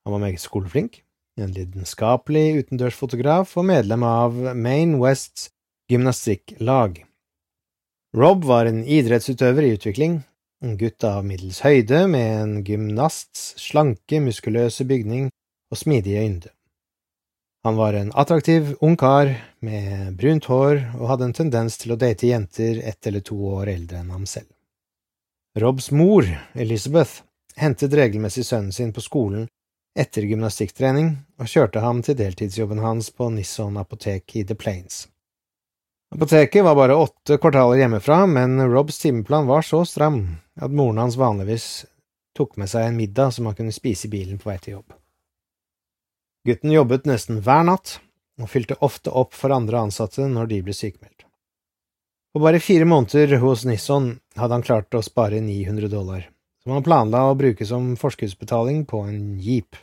Han 0.05 0.15
var 0.15 0.23
meget 0.23 0.41
skoleflink, 0.41 1.03
en 1.39 1.53
lidenskapelig 1.55 2.63
utendørsfotograf 2.63 3.55
og 3.57 3.67
medlem 3.69 4.03
av 4.03 4.35
Maine 4.55 4.99
Wests 5.01 5.49
gymnastikklag. 5.91 7.03
Rob 8.17 8.45
var 8.45 8.65
en 8.65 8.83
idrettsutøver 8.85 9.67
i 9.67 9.73
utvikling, 9.77 10.21
en 10.65 10.77
gutt 10.79 11.03
av 11.07 11.23
middels 11.25 11.62
høyde 11.63 12.05
med 12.12 12.29
en 12.41 12.55
gymnasts 12.67 13.53
slanke, 13.62 14.19
muskuløse 14.23 14.85
bygning 14.89 15.29
og 15.71 15.77
smidige 15.77 16.23
ynde. 16.25 16.51
Han 17.67 17.75
var 17.75 17.93
en 17.93 18.12
attraktiv 18.15 18.75
ung 18.81 18.95
kar 18.97 19.33
med 19.59 20.15
brunt 20.17 20.47
hår 20.47 20.77
og 20.95 21.09
hadde 21.12 21.27
en 21.27 21.35
tendens 21.35 21.75
til 21.77 21.93
å 21.93 21.99
date 21.99 22.29
jenter 22.29 22.79
ett 22.88 23.07
eller 23.07 23.23
to 23.25 23.35
år 23.59 23.71
eldre 23.73 23.99
enn 23.99 24.13
ham 24.15 24.25
selv. 24.29 24.47
Robs 25.59 25.89
mor, 25.91 26.27
Elizabeth, 26.55 27.21
hentet 27.59 27.93
regelmessig 27.93 28.45
sønnen 28.47 28.71
sin 28.71 28.93
på 28.95 29.03
skolen 29.03 29.47
etter 29.99 30.25
gymnastikktrening 30.29 31.13
og 31.39 31.51
kjørte 31.51 31.83
ham 31.83 32.01
til 32.05 32.17
deltidsjobben 32.19 32.81
hans 32.83 33.12
på 33.12 33.29
Nisson 33.33 33.77
apotek 33.81 34.35
i 34.39 34.45
The 34.47 34.55
Plains. 34.55 35.07
Apoteket 36.15 36.63
var 36.65 36.77
bare 36.79 36.97
åtte 36.97 37.38
kvartaler 37.38 37.83
hjemmefra, 37.83 38.23
men 38.25 38.57
Robs 38.71 38.97
timeplan 39.03 39.45
var 39.45 39.62
så 39.62 39.83
stram 39.85 40.23
at 40.57 40.73
moren 40.73 41.03
hans 41.03 41.19
vanligvis 41.19 41.67
tok 42.38 42.55
med 42.57 42.71
seg 42.71 42.88
en 42.88 42.97
middag 42.97 43.35
som 43.35 43.45
han 43.45 43.57
kunne 43.57 43.75
spise 43.75 44.07
i 44.07 44.13
bilen 44.13 44.39
på 44.41 44.49
vei 44.49 44.57
til 44.57 44.79
jobb. 44.79 44.95
Gutten 46.47 46.71
jobbet 46.73 47.05
nesten 47.05 47.43
hver 47.45 47.65
natt, 47.67 47.99
og 48.39 48.49
fylte 48.49 48.79
ofte 48.85 49.12
opp 49.12 49.35
for 49.35 49.51
andre 49.51 49.83
ansatte 49.83 50.25
når 50.31 50.49
de 50.49 50.62
ble 50.63 50.73
sykemeldt. 50.73 51.25
På 52.33 52.39
bare 52.39 52.62
fire 52.62 52.85
måneder 52.88 53.35
hos 53.41 53.65
Nisson 53.67 54.13
hadde 54.38 54.55
han 54.55 54.65
klart 54.65 54.95
å 54.95 55.03
spare 55.03 55.41
900 55.43 55.89
dollar, 55.91 56.29
som 56.63 56.75
han 56.77 56.85
planla 56.85 57.25
å 57.27 57.38
bruke 57.38 57.65
som 57.65 57.95
forskuddsbetaling 57.99 58.85
på 58.89 59.01
en 59.09 59.21
jeep. 59.43 59.75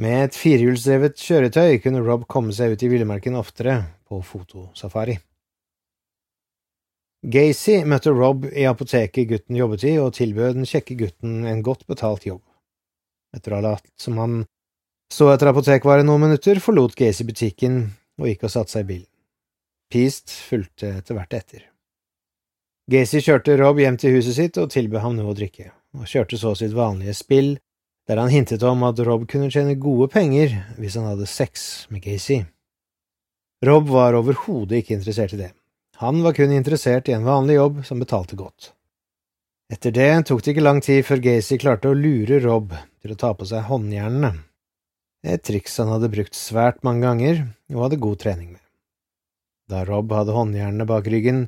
Med 0.00 0.30
et 0.30 0.36
firehjulsdrevet 0.38 1.18
kjøretøy 1.20 1.74
kunne 1.84 2.00
Rob 2.00 2.22
komme 2.30 2.54
seg 2.56 2.72
ut 2.72 2.84
i 2.86 2.88
villmarken 2.88 3.34
oftere 3.36 3.74
på 4.08 4.22
fotosafari. 4.24 5.18
Gacy 7.20 7.82
møtte 7.84 8.14
Rob 8.16 8.46
i 8.48 8.64
apoteket 8.64 9.28
gutten 9.28 9.58
jobbet 9.58 9.84
i, 9.84 9.98
og 10.00 10.14
tilbød 10.16 10.56
den 10.56 10.68
kjekke 10.68 10.96
gutten 11.02 11.44
en 11.44 11.60
godt 11.60 11.84
betalt 11.90 12.24
jobb. 12.24 12.40
Etter 13.36 13.52
å 13.52 13.60
ha 13.60 13.66
latt 13.66 13.92
som 14.00 14.16
han 14.16 14.40
så 15.12 15.28
etter 15.34 15.50
apotekvare 15.50 16.06
noen 16.06 16.24
minutter 16.28 16.62
forlot 16.64 16.96
Gacy 16.96 17.26
butikken 17.28 17.80
og 18.20 18.30
gikk 18.30 18.46
og 18.46 18.54
satte 18.54 18.72
seg 18.72 18.86
i 18.86 18.90
bilen. 18.94 19.08
Peast 19.92 20.32
fulgte 20.32 20.94
etter 21.02 21.18
hvert 21.18 21.36
etter. 21.36 21.64
Gacy 22.90 23.20
kjørte 23.20 23.58
Rob 23.60 23.78
hjem 23.82 24.00
til 24.00 24.16
huset 24.16 24.38
sitt 24.38 24.58
og 24.62 24.70
tilbød 24.72 25.04
ham 25.04 25.18
noe 25.18 25.34
å 25.34 25.36
drikke, 25.36 25.74
og 25.98 26.08
kjørte 26.08 26.38
så 26.40 26.54
sitt 26.56 26.72
vanlige 26.72 27.12
spill, 27.18 27.58
der 28.10 28.18
han 28.18 28.32
hintet 28.32 28.64
om 28.66 28.82
at 28.88 28.98
Rob 29.06 29.28
kunne 29.30 29.52
tjene 29.54 29.78
gode 29.78 30.10
penger 30.10 30.56
hvis 30.80 30.98
han 30.98 31.06
hadde 31.06 31.30
sex 31.30 31.86
med 31.94 32.02
Gacy. 32.02 32.40
Rob 33.62 33.86
var 33.92 34.18
overhodet 34.18 34.80
ikke 34.80 34.96
interessert 34.98 35.36
i 35.36 35.40
det. 35.44 35.52
Han 36.02 36.24
var 36.24 36.34
kun 36.34 36.50
interessert 36.50 37.08
i 37.08 37.14
en 37.14 37.28
vanlig 37.28 37.60
jobb 37.60 37.82
som 37.86 38.02
betalte 38.02 38.38
godt. 38.40 38.72
Etter 39.70 39.94
det 39.94 40.10
tok 40.26 40.42
det 40.42 40.56
ikke 40.56 40.66
lang 40.66 40.82
tid 40.82 41.04
før 41.06 41.22
Gacy 41.22 41.60
klarte 41.62 41.92
å 41.92 41.96
lure 41.96 42.42
Rob 42.42 42.74
til 42.98 43.14
å 43.14 43.20
ta 43.20 43.30
på 43.36 43.46
seg 43.46 43.68
håndjernene 43.70 44.32
et 45.22 45.42
triks 45.44 45.76
han 45.76 45.90
hadde 45.92 46.08
brukt 46.12 46.36
svært 46.36 46.80
mange 46.86 47.04
ganger 47.04 47.42
og 47.74 47.82
hadde 47.84 48.00
god 48.00 48.20
trening 48.22 48.54
med. 48.54 48.62
Da 49.68 49.84
Rob 49.84 50.12
hadde 50.16 50.34
håndjernene 50.34 50.86
bak 50.88 51.06
ryggen, 51.12 51.44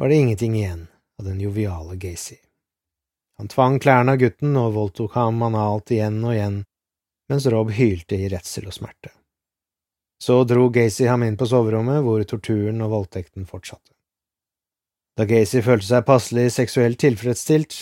var 0.00 0.08
det 0.08 0.22
ingenting 0.22 0.56
igjen 0.56 0.86
av 1.20 1.28
den 1.28 1.42
joviale 1.42 1.98
Gacy. 2.00 2.38
Han 3.38 3.50
tvang 3.50 3.80
klærne 3.82 4.14
av 4.14 4.20
gutten 4.22 4.54
og 4.56 4.74
voldtok 4.76 5.16
ham 5.18 5.42
analt 5.42 5.90
igjen 5.90 6.20
og 6.22 6.36
igjen, 6.36 6.58
mens 7.30 7.46
Rob 7.50 7.72
hylte 7.74 8.18
i 8.18 8.28
redsel 8.30 8.68
og 8.70 8.76
smerte. 8.76 9.10
Så 10.22 10.38
dro 10.48 10.68
Gacy 10.72 11.08
ham 11.10 11.24
inn 11.26 11.36
på 11.36 11.48
soverommet, 11.50 12.02
hvor 12.04 12.22
torturen 12.28 12.80
og 12.84 12.92
voldtekten 12.94 13.48
fortsatte. 13.48 13.90
Da 15.18 15.26
Gacy 15.30 15.60
følte 15.62 15.88
seg 15.88 16.06
passelig 16.06 16.46
seksuelt 16.54 16.98
tilfredsstilt, 17.02 17.74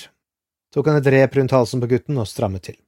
tok 0.73 0.88
han 0.88 0.99
et 1.01 1.11
rep 1.12 1.37
rundt 1.37 1.55
halsen 1.55 1.81
på 1.85 1.91
gutten 1.93 2.19
og 2.21 2.29
strammet 2.29 2.67
til. 2.69 2.79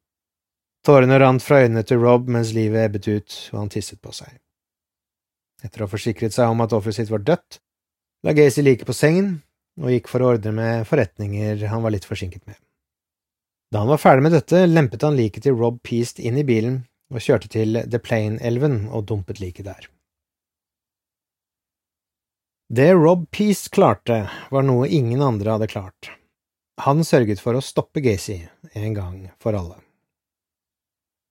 Tårene 0.84 1.16
rant 1.20 1.44
fra 1.44 1.62
øynene 1.64 1.84
til 1.86 2.00
Rob 2.00 2.28
mens 2.28 2.52
livet 2.56 2.88
ebbet 2.88 3.08
ut 3.08 3.36
og 3.52 3.60
han 3.62 3.70
tisset 3.72 4.00
på 4.04 4.12
seg. 4.12 4.34
Etter 5.64 5.80
å 5.80 5.86
ha 5.86 5.92
forsikret 5.92 6.34
seg 6.34 6.50
om 6.52 6.60
at 6.60 6.74
offeret 6.76 6.98
sitt 6.98 7.12
var 7.12 7.24
dødt, 7.24 7.60
la 8.24 8.34
Gacy 8.36 8.64
like 8.64 8.84
på 8.88 8.96
sengen 8.96 9.38
og 9.80 9.90
gikk 9.90 10.10
for 10.10 10.22
å 10.22 10.34
ordne 10.34 10.52
med 10.54 10.86
forretninger 10.88 11.64
han 11.70 11.82
var 11.82 11.94
litt 11.94 12.06
forsinket 12.06 12.44
med. 12.46 12.58
Da 13.72 13.82
han 13.82 13.90
var 13.90 13.98
ferdig 13.98 14.22
med 14.26 14.36
dette, 14.36 14.66
lempet 14.70 15.02
han 15.02 15.16
liket 15.18 15.46
til 15.46 15.56
Rob 15.58 15.80
Peast 15.82 16.20
inn 16.22 16.38
i 16.38 16.46
bilen 16.46 16.84
og 17.10 17.22
kjørte 17.24 17.50
til 17.50 17.80
The 17.90 17.98
Plain-elven 17.98 18.84
og 18.94 19.08
dumpet 19.10 19.40
liket 19.42 19.66
der. 19.66 19.88
Det 22.74 22.92
Rob 22.96 23.26
Peast 23.34 23.72
klarte, 23.74 24.24
var 24.50 24.64
noe 24.64 24.86
ingen 24.88 25.22
andre 25.22 25.56
hadde 25.56 25.68
klart. 25.70 26.10
Han 26.86 27.04
sørget 27.06 27.42
for 27.42 27.54
å 27.54 27.62
stoppe 27.62 28.02
Gacy 28.02 28.40
en 28.72 28.94
gang 28.94 29.18
for 29.42 29.58
alle. 29.58 29.76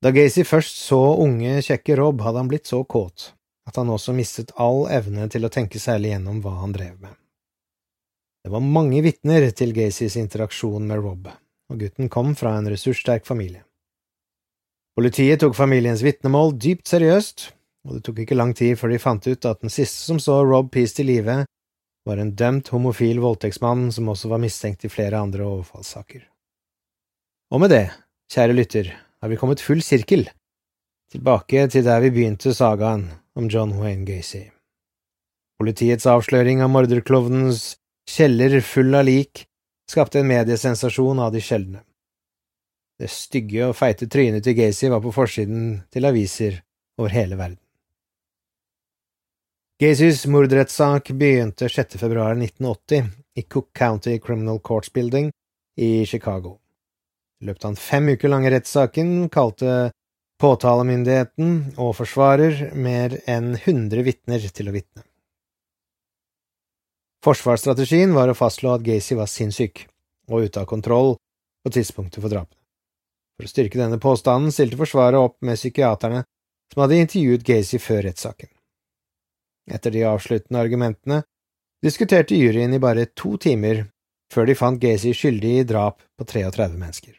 Da 0.04 0.12
Gacy 0.12 0.44
først 0.44 0.78
så 0.84 1.00
unge, 1.20 1.58
kjekke 1.64 1.96
Rob, 1.96 2.20
hadde 2.20 2.44
han 2.44 2.52
blitt 2.52 2.68
så 2.68 2.84
kåt 2.84 3.32
at 3.64 3.76
han 3.80 3.88
også 3.88 4.12
mistet 4.12 4.52
all 4.60 4.84
evne 4.92 5.26
til 5.32 5.46
å 5.46 5.52
tenke 5.52 5.80
særlig 5.80 6.12
gjennom 6.12 6.42
hva 6.44 6.58
han 6.60 6.74
drev 6.76 6.98
med. 7.00 7.16
Det 8.44 8.52
var 8.52 8.60
mange 8.60 9.00
vitner 9.00 9.46
til 9.56 9.70
Gacys 9.72 10.18
interaksjon 10.20 10.84
med 10.84 11.00
Rob, 11.00 11.30
og 11.72 11.78
gutten 11.80 12.10
kom 12.12 12.34
fra 12.36 12.50
en 12.58 12.66
ressurssterk 12.68 13.24
familie. 13.24 13.62
Politiet 14.94 15.40
tok 15.40 15.56
familiens 15.56 16.02
vitnemål 16.04 16.52
dypt 16.60 16.90
seriøst, 16.92 17.46
og 17.88 17.96
det 17.96 18.02
tok 18.04 18.20
ikke 18.20 18.36
lang 18.36 18.52
tid 18.56 18.76
før 18.76 18.92
de 18.92 18.98
fant 19.00 19.24
ut 19.26 19.48
at 19.48 19.62
den 19.64 19.72
siste 19.72 20.04
som 20.04 20.20
så 20.20 20.42
Rob 20.44 20.68
Peace 20.74 20.92
til 20.94 21.08
live, 21.08 21.38
var 22.04 22.20
en 22.20 22.34
dømt 22.36 22.68
homofil 22.68 23.22
voldtektsmann 23.24 23.86
som 23.96 24.10
også 24.12 24.28
var 24.28 24.42
mistenkt 24.42 24.84
i 24.84 24.90
flere 24.92 25.22
andre 25.24 25.46
overfallssaker. 25.48 26.26
Og 27.48 27.62
med 27.64 27.72
det, 27.72 27.86
kjære 28.28 28.56
lytter, 28.58 28.90
har 29.24 29.32
vi 29.32 29.38
kommet 29.40 29.64
full 29.64 29.80
sirkel, 29.80 30.26
tilbake 31.08 31.64
til 31.72 31.86
der 31.86 32.04
vi 32.04 32.12
begynte 32.12 32.52
sagaen 32.52 33.06
om 33.40 33.48
John 33.48 33.72
Wayne 33.80 34.04
Gacy. 34.04 34.50
Politiets 35.56 36.04
avsløring 36.10 36.60
av 36.60 36.68
morderklovnens 36.74 37.78
kjeller 38.10 38.60
full 38.60 38.94
av 38.94 39.04
lik 39.04 39.46
skapte 39.90 40.20
en 40.20 40.30
mediesensasjon 40.30 41.18
av 41.18 41.32
de 41.32 41.42
sjeldne. 41.44 41.82
Det 42.98 43.10
stygge 43.10 43.66
og 43.68 43.76
feite 43.76 44.06
trynet 44.10 44.44
til 44.46 44.56
Gacy 44.58 44.88
var 44.92 45.02
på 45.02 45.12
forsiden 45.14 45.82
til 45.92 46.06
aviser 46.06 46.60
over 47.00 47.10
hele 47.14 47.36
verden. 47.36 47.58
Gacys 49.82 50.22
mordrettssak 50.30 51.10
begynte 51.18 51.68
6. 51.68 51.96
februar 51.98 52.36
1980 52.38 53.10
i 53.34 53.42
Cook 53.42 53.72
County 53.74 54.18
Criminal 54.22 54.60
Courts 54.60 54.92
Building 54.92 55.32
i 55.76 56.06
Chicago. 56.06 56.60
I 57.42 57.50
den 57.50 57.76
fem 57.76 58.08
uker 58.08 58.30
lange 58.30 58.52
rettssaken 58.54 59.28
kalte 59.28 59.90
påtalemyndigheten 60.40 61.74
og 61.82 61.96
forsvarer 61.98 62.70
mer 62.78 63.18
enn 63.26 63.56
100 63.56 64.06
vitner 64.06 64.46
til 64.54 64.70
å 64.70 64.76
vitne. 64.76 65.02
Forsvarsstrategien 67.24 68.12
var 68.12 68.28
å 68.28 68.36
fastslå 68.36 68.74
at 68.74 68.84
Gacy 68.84 69.16
var 69.16 69.30
sinnssyk 69.30 69.86
og 70.28 70.44
ute 70.44 70.60
av 70.60 70.68
kontroll 70.68 71.14
på 71.64 71.72
tidspunktet 71.72 72.20
for 72.20 72.28
drapene. 72.28 72.60
For 73.34 73.48
å 73.48 73.50
styrke 73.50 73.80
denne 73.80 73.98
påstanden 74.02 74.52
stilte 74.52 74.78
Forsvaret 74.78 75.18
opp 75.18 75.38
med 75.42 75.58
psykiaterne 75.58 76.22
som 76.72 76.84
hadde 76.84 77.00
intervjuet 77.00 77.46
Gacy 77.46 77.80
før 77.82 78.04
rettssaken. 78.08 78.50
Etter 79.72 79.94
de 79.94 80.04
avsluttende 80.04 80.60
argumentene 80.60 81.22
diskuterte 81.84 82.36
juryen 82.36 82.76
i 82.76 82.82
bare 82.82 83.08
to 83.16 83.34
timer 83.40 83.86
før 84.32 84.48
de 84.50 84.58
fant 84.58 84.80
Gacy 84.80 85.14
skyldig 85.16 85.58
i 85.62 85.66
drap 85.68 86.02
på 86.18 86.28
33 86.28 86.68
mennesker. 86.76 87.16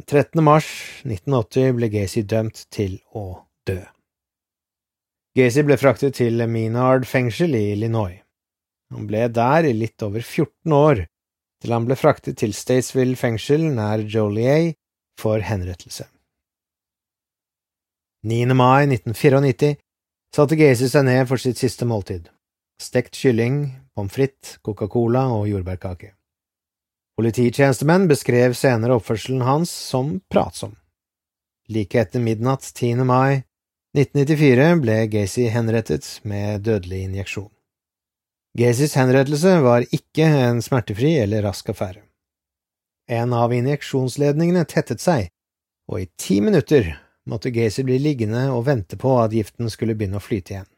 Den 0.00 0.06
13. 0.08 0.40
mars 0.44 0.68
1980 1.04 1.76
ble 1.76 1.92
Gacy 1.92 2.24
dømt 2.24 2.64
til 2.72 3.00
å 3.12 3.42
dø. 3.68 3.82
Gacy 5.38 5.62
ble 5.62 5.76
fraktet 5.78 6.16
til 6.18 6.42
Minard 6.50 7.04
fengsel 7.06 7.54
i 7.54 7.70
Illinois. 7.76 8.18
Han 8.90 9.06
ble 9.06 9.28
der 9.30 9.68
i 9.68 9.74
litt 9.76 10.02
over 10.02 10.24
14 10.24 10.72
år, 10.74 11.04
til 11.62 11.74
han 11.74 11.84
ble 11.86 11.94
fraktet 11.94 12.40
til 12.40 12.54
Statesville 12.56 13.14
fengsel 13.14 13.68
nær 13.76 14.02
Joliet 14.02 14.74
for 15.20 15.38
henrettelse. 15.46 16.08
9. 18.26 18.40
mai 18.58 18.88
1994 18.90 19.76
satte 20.34 20.58
Gacy 20.58 20.88
seg 20.90 21.06
ned 21.06 21.28
for 21.30 21.38
sitt 21.38 21.62
siste 21.62 21.86
måltid– 21.86 22.26
stekt 22.82 23.14
kylling, 23.14 23.76
pommes 23.94 24.12
frites, 24.12 24.58
Coca-Cola 24.66 25.28
og 25.30 25.46
jordbærkake. 25.48 26.10
Polititjenestemenn 27.20 28.08
beskrev 28.10 28.56
senere 28.58 28.96
oppførselen 28.98 29.44
hans 29.46 29.70
som 29.70 30.18
pratsom. 30.32 30.74
Like 31.70 32.00
etter 32.02 32.22
midnatt 32.24 32.66
10. 32.66 33.04
mai 33.06 33.44
1994 33.90 34.80
ble 34.84 35.06
Gacy 35.10 35.48
henrettet 35.50 36.20
med 36.22 36.62
dødelig 36.62 37.00
injeksjon. 37.08 37.50
Gacys 38.58 38.94
henrettelse 38.94 39.56
var 39.64 39.82
ikke 39.90 40.28
en 40.44 40.60
smertefri 40.62 41.16
eller 41.18 41.42
rask 41.42 41.72
affære. 41.72 42.04
En 43.10 43.34
av 43.34 43.50
injeksjonsledningene 43.50 44.62
tettet 44.70 45.02
seg, 45.02 45.32
og 45.90 46.04
i 46.04 46.06
ti 46.14 46.38
minutter 46.38 46.92
måtte 47.26 47.50
Gacy 47.50 47.82
bli 47.82 47.98
liggende 47.98 48.44
og 48.54 48.68
vente 48.68 48.94
på 48.94 49.16
at 49.24 49.34
giften 49.34 49.66
skulle 49.74 49.98
begynne 49.98 50.22
å 50.22 50.22
flyte 50.22 50.54
igjen. 50.54 50.70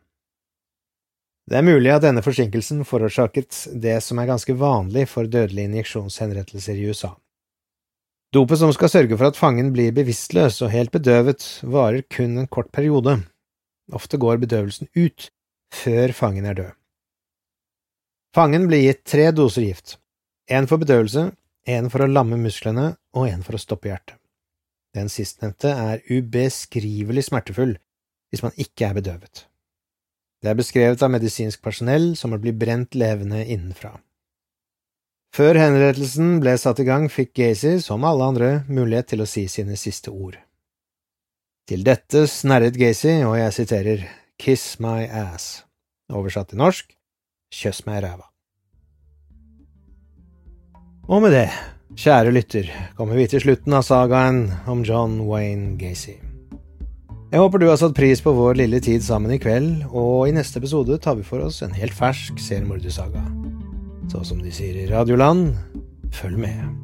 Det 1.51 1.59
er 1.61 1.69
mulig 1.69 1.93
at 1.93 2.07
denne 2.07 2.25
forsinkelsen 2.25 2.81
forårsaket 2.89 3.67
det 3.77 3.99
som 4.01 4.25
er 4.25 4.31
ganske 4.31 4.57
vanlig 4.57 5.05
for 5.13 5.29
dødelige 5.29 5.69
injeksjonshenrettelser 5.69 6.81
i 6.81 6.89
USA. 6.89 7.13
Dopet 8.33 8.63
som 8.63 8.71
skal 8.73 8.89
sørge 8.89 9.17
for 9.19 9.29
at 9.29 9.37
fangen 9.37 9.75
blir 9.75 9.93
bevisstløs 9.93 10.63
og 10.65 10.71
helt 10.73 10.93
bedøvet, 10.95 11.45
varer 11.69 12.01
kun 12.09 12.39
en 12.41 12.49
kort 12.49 12.71
periode. 12.73 13.19
Ofte 13.93 14.17
går 14.17 14.41
bedøvelsen 14.41 14.89
ut 14.97 15.29
før 15.73 16.15
fangen 16.17 16.47
er 16.49 16.57
død. 16.57 16.71
Fangen 18.33 18.65
blir 18.71 18.87
gitt 18.87 19.05
tre 19.05 19.27
doser 19.37 19.67
gift, 19.67 19.99
én 20.49 20.65
for 20.69 20.81
bedøvelse, 20.81 21.27
én 21.69 21.91
for 21.93 22.01
å 22.01 22.09
lamme 22.09 22.39
musklene 22.41 22.95
og 23.13 23.29
én 23.29 23.45
for 23.45 23.59
å 23.59 23.61
stoppe 23.61 23.91
hjertet. 23.91 24.17
Den 24.97 25.13
sistnevnte 25.13 25.69
er 25.69 26.01
ubeskrivelig 26.09 27.27
smertefull 27.29 27.77
hvis 28.33 28.45
man 28.45 28.57
ikke 28.57 28.89
er 28.89 28.97
bedøvet. 28.97 29.45
Det 30.41 30.49
er 30.49 30.57
beskrevet 30.57 31.05
av 31.05 31.13
medisinsk 31.13 31.61
personell 31.65 32.15
som 32.17 32.33
å 32.33 32.41
bli 32.41 32.57
brent 32.57 32.97
levende 32.97 33.45
innenfra. 33.45 33.93
Før 35.33 35.57
henrettelsen 35.57 36.35
ble 36.43 36.53
satt 36.61 36.83
i 36.83 36.85
gang, 36.85 37.07
fikk 37.09 37.31
Gacy, 37.39 37.79
som 37.81 38.05
alle 38.05 38.27
andre, 38.35 38.49
mulighet 38.69 39.15
til 39.15 39.23
å 39.25 39.29
si 39.29 39.47
sine 39.49 39.79
siste 39.81 40.13
ord. 40.13 40.37
Til 41.65 41.87
dette 41.87 42.27
snerret 42.29 42.77
Gacy, 42.77 43.23
og 43.25 43.39
jeg 43.39 43.55
siterer, 43.57 44.03
Kiss 44.37 44.77
my 44.83 45.07
ass, 45.07 45.63
oversatt 46.13 46.51
til 46.53 46.61
norsk, 46.61 46.91
Kjøss 47.53 47.83
meg 47.87 48.01
i 48.01 48.05
ræva. 48.05 48.27
Og 51.09 51.25
med 51.25 51.33
det, 51.37 51.49
kjære 52.01 52.33
lytter, 52.33 52.69
kommer 52.97 53.17
vi 53.17 53.27
til 53.29 53.43
slutten 53.45 53.77
av 53.77 53.85
sagaen 53.89 54.47
om 54.69 54.85
John 54.85 55.19
Wayne 55.29 55.79
Gacy. 55.81 56.19
Jeg 57.33 57.41
håper 57.41 57.61
du 57.61 57.71
har 57.71 57.81
satt 57.81 57.97
pris 57.97 58.21
på 58.21 58.37
vår 58.37 58.61
lille 58.61 58.81
tid 58.85 59.05
sammen 59.05 59.33
i 59.33 59.41
kveld, 59.41 59.87
og 59.89 60.29
i 60.29 60.37
neste 60.37 60.61
episode 60.61 61.01
tar 61.01 61.17
vi 61.17 61.25
for 61.25 61.45
oss 61.49 61.63
en 61.65 61.73
helt 61.77 61.97
fersk 61.97 62.41
seriemordersaga. 62.41 63.42
Så 64.13 64.21
som 64.29 64.43
de 64.45 64.51
sier 64.53 64.77
i 64.77 64.89
Radioland, 64.91 65.55
følg 66.13 66.37
med. 66.43 66.82